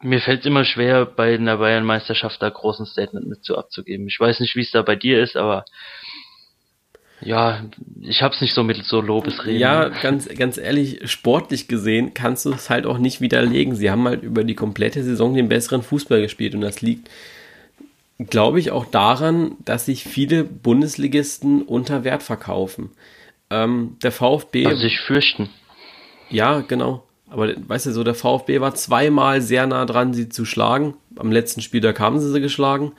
[0.03, 4.07] mir fällt es immer schwer, bei einer Bayern-Meisterschaft da großen Statement mit zu abzugeben.
[4.07, 5.65] Ich weiß nicht, wie es da bei dir ist, aber
[7.21, 7.63] ja,
[8.01, 9.59] ich hab's nicht so mit so Lobesreden.
[9.59, 13.75] Ja, ganz, ganz ehrlich, sportlich gesehen kannst du es halt auch nicht widerlegen.
[13.75, 17.09] Sie haben halt über die komplette Saison den besseren Fußball gespielt und das liegt,
[18.29, 22.91] glaube ich, auch daran, dass sich viele Bundesligisten unter Wert verkaufen.
[23.49, 24.65] Ähm, der VfB.
[24.65, 25.49] Also sich fürchten.
[26.29, 27.03] Ja, genau.
[27.33, 30.93] Aber weißt du, so der VfB war zweimal sehr nah dran, sie zu schlagen.
[31.15, 32.91] Am letzten Spiel, da kamen sie sie geschlagen.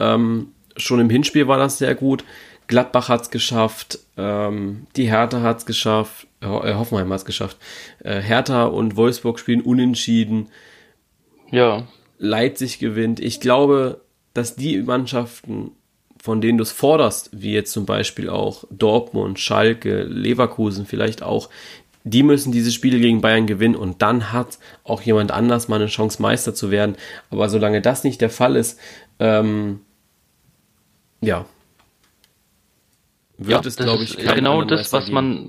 [0.00, 2.24] Ähm, schon im Hinspiel war das sehr gut.
[2.66, 7.58] Gladbach hat es geschafft, ähm, die Hertha hat es geschafft, äh, Hoffenheim hat es geschafft.
[8.02, 10.48] Äh, Hertha und Wolfsburg spielen unentschieden.
[11.52, 11.86] Ja.
[12.18, 13.20] Leipzig gewinnt.
[13.20, 14.00] Ich glaube,
[14.34, 15.70] dass die Mannschaften,
[16.20, 21.50] von denen du es forderst, wie jetzt zum Beispiel auch Dortmund, Schalke, Leverkusen vielleicht auch,
[22.04, 25.86] die müssen diese Spiele gegen Bayern gewinnen und dann hat auch jemand anders mal eine
[25.86, 26.96] Chance, Meister zu werden.
[27.30, 28.80] Aber solange das nicht der Fall ist,
[29.18, 29.80] ähm,
[31.20, 31.44] ja,
[33.42, 35.48] wird ja, es, glaube ich, genau das, was man,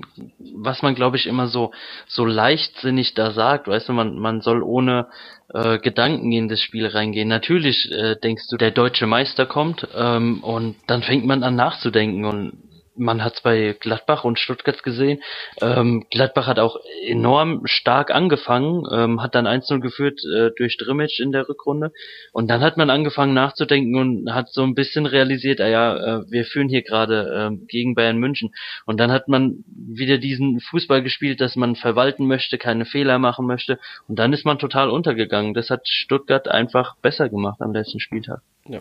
[0.54, 1.72] was man, glaube ich, immer so,
[2.06, 3.68] so leichtsinnig da sagt.
[3.68, 5.08] Weißt du, man, man soll ohne
[5.52, 7.28] äh, Gedanken in das Spiel reingehen.
[7.28, 12.24] Natürlich äh, denkst du, der deutsche Meister kommt ähm, und dann fängt man an nachzudenken
[12.24, 12.54] und
[12.96, 15.22] man hat es bei Gladbach und Stuttgart gesehen.
[15.60, 16.76] Ähm, Gladbach hat auch
[17.06, 21.92] enorm stark angefangen, ähm, hat dann 1-0 geführt äh, durch Drimmitsch in der Rückrunde.
[22.32, 26.30] Und dann hat man angefangen nachzudenken und hat so ein bisschen realisiert, ah ja, äh,
[26.30, 28.54] wir führen hier gerade äh, gegen Bayern München.
[28.86, 33.46] Und dann hat man wieder diesen Fußball gespielt, dass man verwalten möchte, keine Fehler machen
[33.46, 33.78] möchte.
[34.08, 35.54] Und dann ist man total untergegangen.
[35.54, 38.40] Das hat Stuttgart einfach besser gemacht am letzten Spieltag.
[38.68, 38.80] Ja.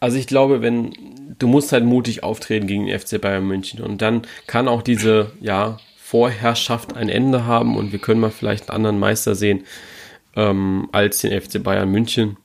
[0.00, 0.92] Also ich glaube, wenn
[1.38, 5.32] du musst halt mutig auftreten gegen den FC Bayern München und dann kann auch diese
[5.40, 9.64] ja Vorherrschaft ein Ende haben und wir können mal vielleicht einen anderen Meister sehen
[10.36, 12.36] ähm, als den FC Bayern München.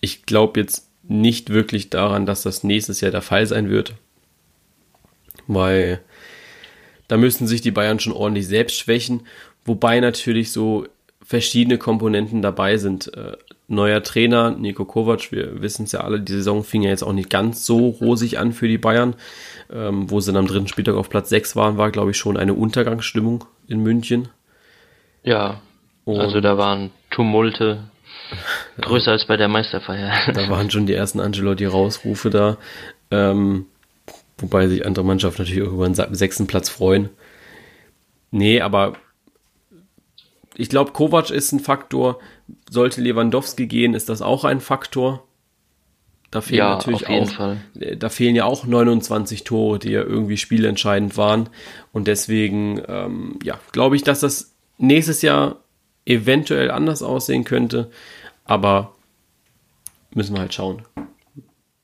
[0.00, 3.94] Ich glaube jetzt nicht wirklich daran, dass das nächstes Jahr der Fall sein wird,
[5.46, 6.00] weil
[7.08, 9.26] da müssen sich die Bayern schon ordentlich selbst schwächen,
[9.64, 10.86] wobei natürlich so
[11.26, 13.12] verschiedene Komponenten dabei sind.
[13.14, 13.36] Äh,
[13.68, 17.12] neuer Trainer, Nico Kovac, wir wissen es ja alle, die Saison fing ja jetzt auch
[17.12, 19.16] nicht ganz so rosig an für die Bayern.
[19.72, 22.36] Ähm, wo sie dann am dritten Spieltag auf Platz 6 waren, war, glaube ich, schon
[22.36, 24.28] eine Untergangsstimmung in München.
[25.24, 25.60] Ja,
[26.04, 27.90] Und also da waren Tumulte
[28.80, 30.12] größer als bei der Meisterfeier.
[30.32, 32.58] Da waren schon die ersten Angelotti-Rausrufe da.
[33.10, 33.66] Ähm,
[34.38, 37.08] wobei sich andere Mannschaften natürlich auch über den sechsten Platz freuen.
[38.30, 38.94] Nee, aber
[40.56, 42.18] ich glaube, Kovac ist ein Faktor.
[42.70, 45.22] Sollte Lewandowski gehen, ist das auch ein Faktor.
[46.30, 47.58] Da fehlen ja, natürlich auch, Fall.
[47.78, 51.48] Äh, da fehlen ja auch 29 Tore, die ja irgendwie spielentscheidend waren.
[51.92, 55.56] Und deswegen, ähm, ja, glaube ich, dass das nächstes Jahr
[56.04, 57.90] eventuell anders aussehen könnte.
[58.44, 58.94] Aber
[60.14, 60.82] müssen wir halt schauen.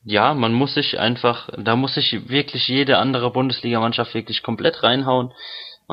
[0.03, 5.31] Ja, man muss sich einfach, da muss sich wirklich jede andere Bundesligamannschaft wirklich komplett reinhauen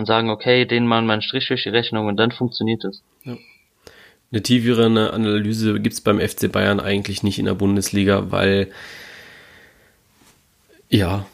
[0.01, 3.03] und sagen, okay, den mal meinen Strich durch die Rechnung und dann funktioniert es.
[3.25, 3.37] Ja.
[4.33, 8.71] Eine tiefere Analyse gibt es beim FC Bayern eigentlich nicht in der Bundesliga, weil
[10.89, 11.27] ja,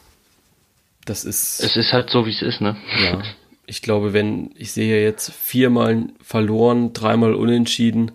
[1.04, 1.60] das ist.
[1.60, 2.76] Es ist halt so, wie es ist, ne?
[3.02, 3.22] Ja.
[3.66, 8.12] Ich glaube, wenn, ich sehe jetzt viermal verloren, dreimal unentschieden,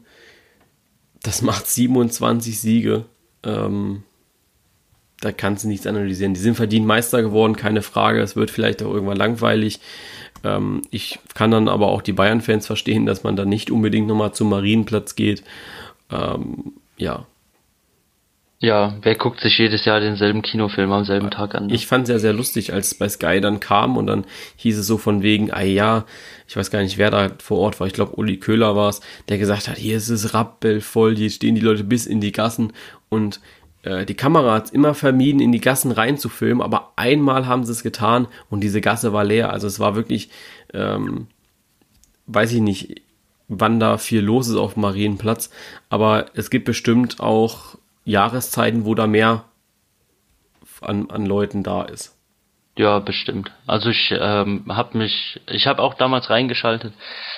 [1.24, 3.06] das macht 27 Siege.
[3.44, 4.04] Ähm,
[5.22, 6.34] da kannst du nichts analysieren.
[6.34, 8.22] Die sind verdient Meister geworden, keine Frage.
[8.22, 9.80] Es wird vielleicht auch irgendwann langweilig.
[10.44, 14.34] Ähm, ich kann dann aber auch die Bayern-Fans verstehen, dass man da nicht unbedingt nochmal
[14.34, 15.44] zum Marienplatz geht.
[16.12, 17.26] Ähm, ja.
[18.64, 21.66] Ja, wer guckt sich jedes Jahr denselben Kinofilm am selben Tag an?
[21.66, 21.74] Ne?
[21.74, 24.24] Ich fand es ja sehr lustig, als es bei Sky dann kam und dann
[24.58, 26.06] hieß es so von wegen, ah ja,
[26.48, 29.02] ich weiß gar nicht, wer da vor Ort war, ich glaube Uli Köhler war es,
[29.30, 32.72] der gesagt hat, hier ist es rappelvoll, hier stehen die Leute bis in die Gassen
[33.10, 33.40] und
[33.84, 37.84] äh, die Kamera hat immer vermieden, in die Gassen reinzufilmen, aber einmal haben sie es
[37.84, 39.52] getan und diese Gasse war leer.
[39.52, 40.30] Also es war wirklich,
[40.74, 41.28] ähm,
[42.28, 43.02] weiß ich nicht,
[43.48, 45.50] wann da viel los ist auf Marienplatz,
[45.90, 49.46] aber es gibt bestimmt auch Jahreszeiten, wo da mehr
[50.82, 52.18] an, an Leuten da ist.
[52.78, 53.52] Ja, bestimmt.
[53.68, 56.94] Also ich ähm, habe mich, ich habe auch damals reingeschaltet,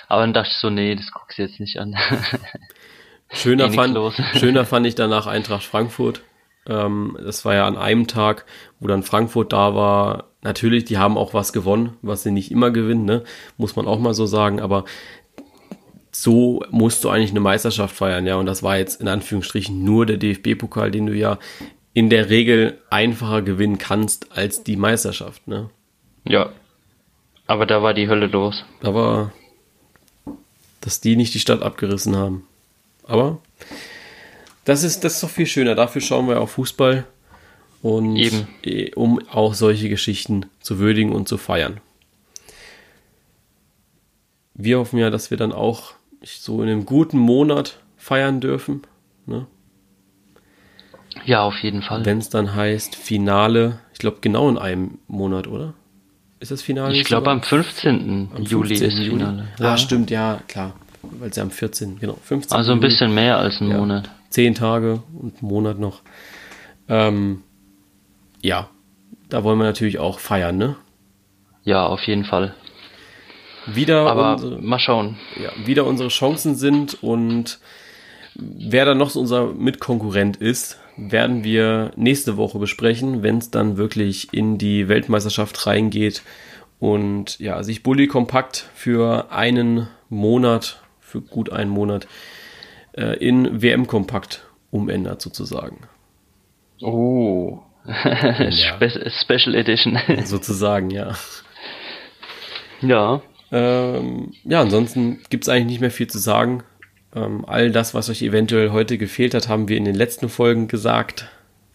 [0.08, 1.96] aber dann dachte ich so, nee, das guckst du jetzt nicht an.
[3.34, 3.98] schöner, fand,
[4.36, 6.22] schöner fand ich danach Eintracht Frankfurt.
[6.68, 8.46] Ähm, das war ja an einem Tag,
[8.80, 10.26] wo dann Frankfurt da war.
[10.42, 13.24] Natürlich, die haben auch was gewonnen, was sie nicht immer gewinnen, ne?
[13.58, 14.60] muss man auch mal so sagen.
[14.60, 14.86] Aber
[16.12, 18.36] so musst du eigentlich eine Meisterschaft feiern, ja.
[18.36, 21.40] Und das war jetzt in Anführungsstrichen nur der DFB-Pokal, den du ja
[21.94, 25.70] in der Regel einfacher gewinnen kannst als die Meisterschaft, ne?
[26.26, 26.52] Ja.
[27.46, 28.64] Aber da war die Hölle los.
[28.82, 29.34] Aber
[30.82, 32.48] dass die nicht die Stadt abgerissen haben.
[33.06, 33.40] Aber
[34.66, 35.76] das ist, das ist doch viel schöner.
[35.76, 37.06] Dafür schauen wir auf Fußball.
[37.82, 38.48] Und Eben.
[38.64, 41.82] Eh, um auch solche Geschichten zu würdigen und zu feiern.
[44.54, 45.94] Wir hoffen ja, dass wir dann auch
[46.24, 48.84] so in einem guten Monat feiern dürfen.
[49.26, 49.48] Ne?
[51.26, 52.06] Ja, auf jeden Fall.
[52.06, 55.74] Wenn es dann heißt Finale, ich glaube genau in einem Monat, oder?
[56.40, 56.96] Ist das Finale?
[56.96, 58.30] Ich glaube am 15.
[58.34, 58.88] Am Juli 15.
[58.88, 59.48] ist Finale.
[59.60, 59.74] Ja.
[59.74, 60.74] Ah, stimmt, ja, klar.
[61.02, 62.00] Weil sie am 14.
[62.00, 62.56] genau, 15.
[62.56, 63.78] Also ein bisschen mehr als ein ja.
[63.78, 66.02] Monat zehn Tage und einen Monat noch.
[66.90, 67.44] Ähm,
[68.42, 68.70] ja,
[69.30, 70.76] da wollen wir natürlich auch feiern, ne?
[71.64, 72.56] Ja, auf jeden Fall.
[73.68, 75.18] Wieder Aber unsere, mal schauen.
[75.42, 77.60] Ja, wieder unsere Chancen sind und
[78.36, 83.78] wer dann noch so unser Mitkonkurrent ist, werden wir nächste Woche besprechen, wenn es dann
[83.78, 86.24] wirklich in die Weltmeisterschaft reingeht
[86.80, 92.08] und ja, sich Bully kompakt für einen Monat, für gut einen Monat
[92.94, 95.82] äh, in WM-Kompakt umändert sozusagen.
[96.82, 100.00] Oh, Spe Special Edition.
[100.26, 101.16] sozusagen, ja.
[102.82, 103.22] Ja.
[103.52, 106.64] Ähm, ja, ansonsten gibt es eigentlich nicht mehr viel zu sagen.
[107.16, 110.68] Ähm, all das, was euch eventuell heute gefehlt hat, haben wir in den letzten Folgen
[110.68, 111.28] gesagt,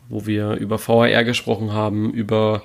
[0.08, 2.62] wo wir über VHR gesprochen haben, über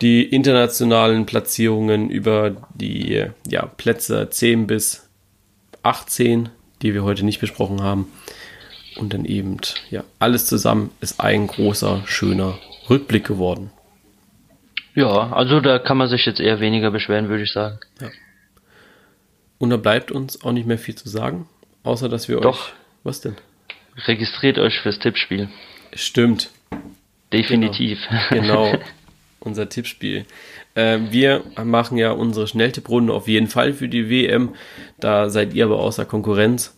[0.00, 5.08] die internationalen Platzierungen über die ja, Plätze 10 bis
[5.82, 6.48] 18,
[6.82, 8.10] die wir heute nicht besprochen haben.
[8.96, 9.58] Und dann eben,
[9.90, 12.58] ja, alles zusammen ist ein großer, schöner
[12.88, 13.70] Rückblick geworden.
[14.94, 17.78] Ja, also da kann man sich jetzt eher weniger beschweren, würde ich sagen.
[18.00, 18.10] Ja.
[19.58, 21.46] Und da bleibt uns auch nicht mehr viel zu sagen,
[21.84, 22.68] außer dass wir Doch.
[22.68, 22.72] euch.
[23.04, 23.36] Was denn?
[24.06, 25.48] Registriert euch fürs Tippspiel.
[25.94, 26.50] Stimmt.
[27.32, 27.98] Definitiv.
[28.30, 28.72] Genau.
[28.72, 28.84] genau.
[29.40, 30.26] Unser Tippspiel.
[30.74, 34.54] Äh, wir machen ja unsere Schnelltipprunde auf jeden Fall für die WM.
[34.98, 36.76] Da seid ihr aber außer Konkurrenz.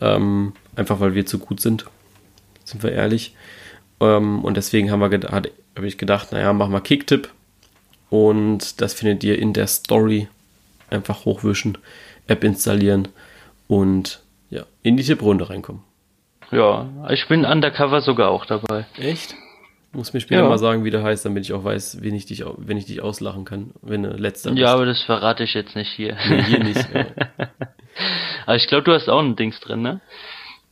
[0.00, 1.86] Ähm, einfach weil wir zu gut sind.
[2.64, 3.34] Sind wir ehrlich.
[4.00, 7.28] Ähm, und deswegen haben wir habe ich gedacht, naja, machen wir Kicktipp.
[8.08, 10.28] Und das findet ihr in der Story.
[10.90, 11.78] Einfach hochwischen,
[12.26, 13.08] App installieren
[13.68, 15.82] und ja, in die Tipprunde reinkommen.
[16.50, 18.86] Ja, ich bin undercover sogar auch dabei.
[18.98, 19.36] Echt?
[19.92, 20.48] Muss mir später ja.
[20.48, 23.02] mal sagen, wie der heißt, damit ich auch weiß, wen ich dich, wenn ich dich
[23.02, 26.16] auslachen kann, wenn du letzter Ja, aber das verrate ich jetzt nicht hier.
[26.28, 26.86] Nee, hier nicht.
[28.46, 30.00] Aber ich glaube, du hast auch ein Dings drin, ne?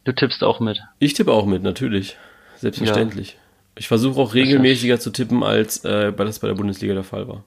[0.05, 0.81] Du tippst auch mit.
[0.99, 2.17] Ich tippe auch mit, natürlich.
[2.57, 3.33] Selbstverständlich.
[3.33, 3.39] Ja.
[3.77, 7.45] Ich versuche auch regelmäßiger zu tippen, als äh, das bei der Bundesliga der Fall war.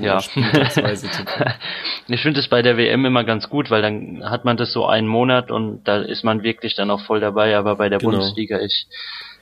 [0.00, 0.18] Ja.
[2.08, 4.86] ich finde es bei der WM immer ganz gut, weil dann hat man das so
[4.86, 8.12] einen Monat und da ist man wirklich dann auch voll dabei, aber bei der genau.
[8.12, 8.86] Bundesliga, ich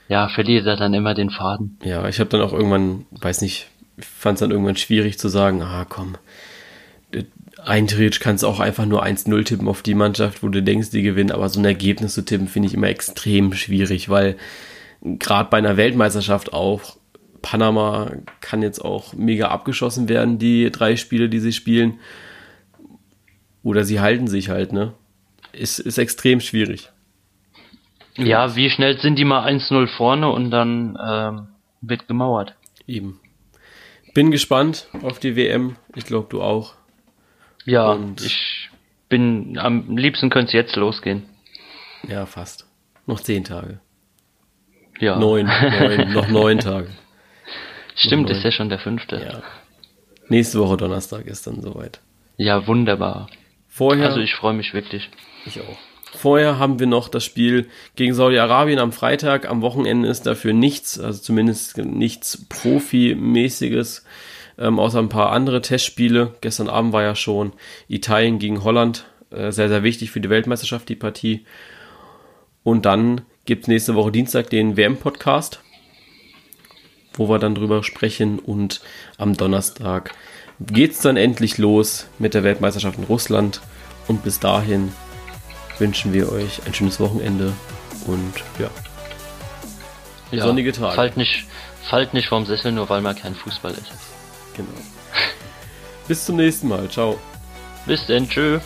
[0.07, 1.77] ja, verliere da dann immer den Faden.
[1.83, 3.67] Ja, ich habe dann auch irgendwann, weiß nicht,
[3.99, 6.15] fand es dann irgendwann schwierig zu sagen, ah komm,
[7.63, 11.31] Eintritt kannst auch einfach nur 1-0 tippen auf die Mannschaft, wo du denkst, die gewinnen,
[11.31, 14.37] aber so ein Ergebnis zu tippen, finde ich immer extrem schwierig, weil
[15.01, 16.97] gerade bei einer Weltmeisterschaft auch
[17.41, 21.99] Panama kann jetzt auch mega abgeschossen werden, die drei Spiele, die sie spielen.
[23.63, 24.93] Oder sie halten sich halt, ne?
[25.51, 26.89] Ist, ist extrem schwierig.
[28.17, 31.47] Ja, wie schnell sind die mal 1-0 vorne und dann ähm,
[31.81, 32.55] wird gemauert.
[32.87, 33.19] Eben.
[34.13, 35.75] Bin gespannt auf die WM.
[35.95, 36.73] Ich glaube, du auch.
[37.65, 38.69] Ja, und ich
[39.09, 41.23] bin am liebsten könnte es jetzt losgehen.
[42.07, 42.65] Ja, fast.
[43.05, 43.79] Noch zehn Tage.
[44.99, 45.17] Ja.
[45.17, 46.89] Neun, neun noch neun Tage.
[47.95, 49.17] Stimmt, ist ja schon der fünfte.
[49.17, 49.43] Ja.
[50.29, 51.99] Nächste Woche Donnerstag ist dann soweit.
[52.37, 53.27] Ja, wunderbar.
[53.67, 54.07] Vorher.
[54.07, 55.09] Also ich freue mich wirklich.
[55.45, 55.77] Ich auch.
[56.13, 59.49] Vorher haben wir noch das Spiel gegen Saudi-Arabien am Freitag.
[59.49, 64.03] Am Wochenende ist dafür nichts, also zumindest nichts Profimäßiges,
[64.57, 66.33] ähm, außer ein paar andere Testspiele.
[66.41, 67.53] Gestern Abend war ja schon
[67.87, 69.05] Italien gegen Holland.
[69.29, 71.45] Äh, sehr, sehr wichtig für die Weltmeisterschaft, die Partie.
[72.63, 75.61] Und dann gibt es nächste Woche Dienstag den WM-Podcast
[77.17, 78.39] wo wir dann drüber sprechen.
[78.39, 78.81] Und
[79.17, 80.13] am Donnerstag
[80.59, 83.61] geht es dann endlich los mit der Weltmeisterschaft in Russland.
[84.07, 84.91] Und bis dahin
[85.79, 87.53] wünschen wir euch ein schönes Wochenende
[88.05, 88.69] und ja.
[90.31, 90.95] ja sonnige Tage.
[90.95, 91.45] Fallt nicht,
[91.83, 93.91] fallt nicht vom Sessel, nur weil man kein Fußball ist.
[94.55, 94.69] Genau.
[96.07, 96.89] bis zum nächsten Mal.
[96.89, 97.19] Ciao.
[97.85, 98.27] Bis denn.
[98.27, 98.61] Tschüss.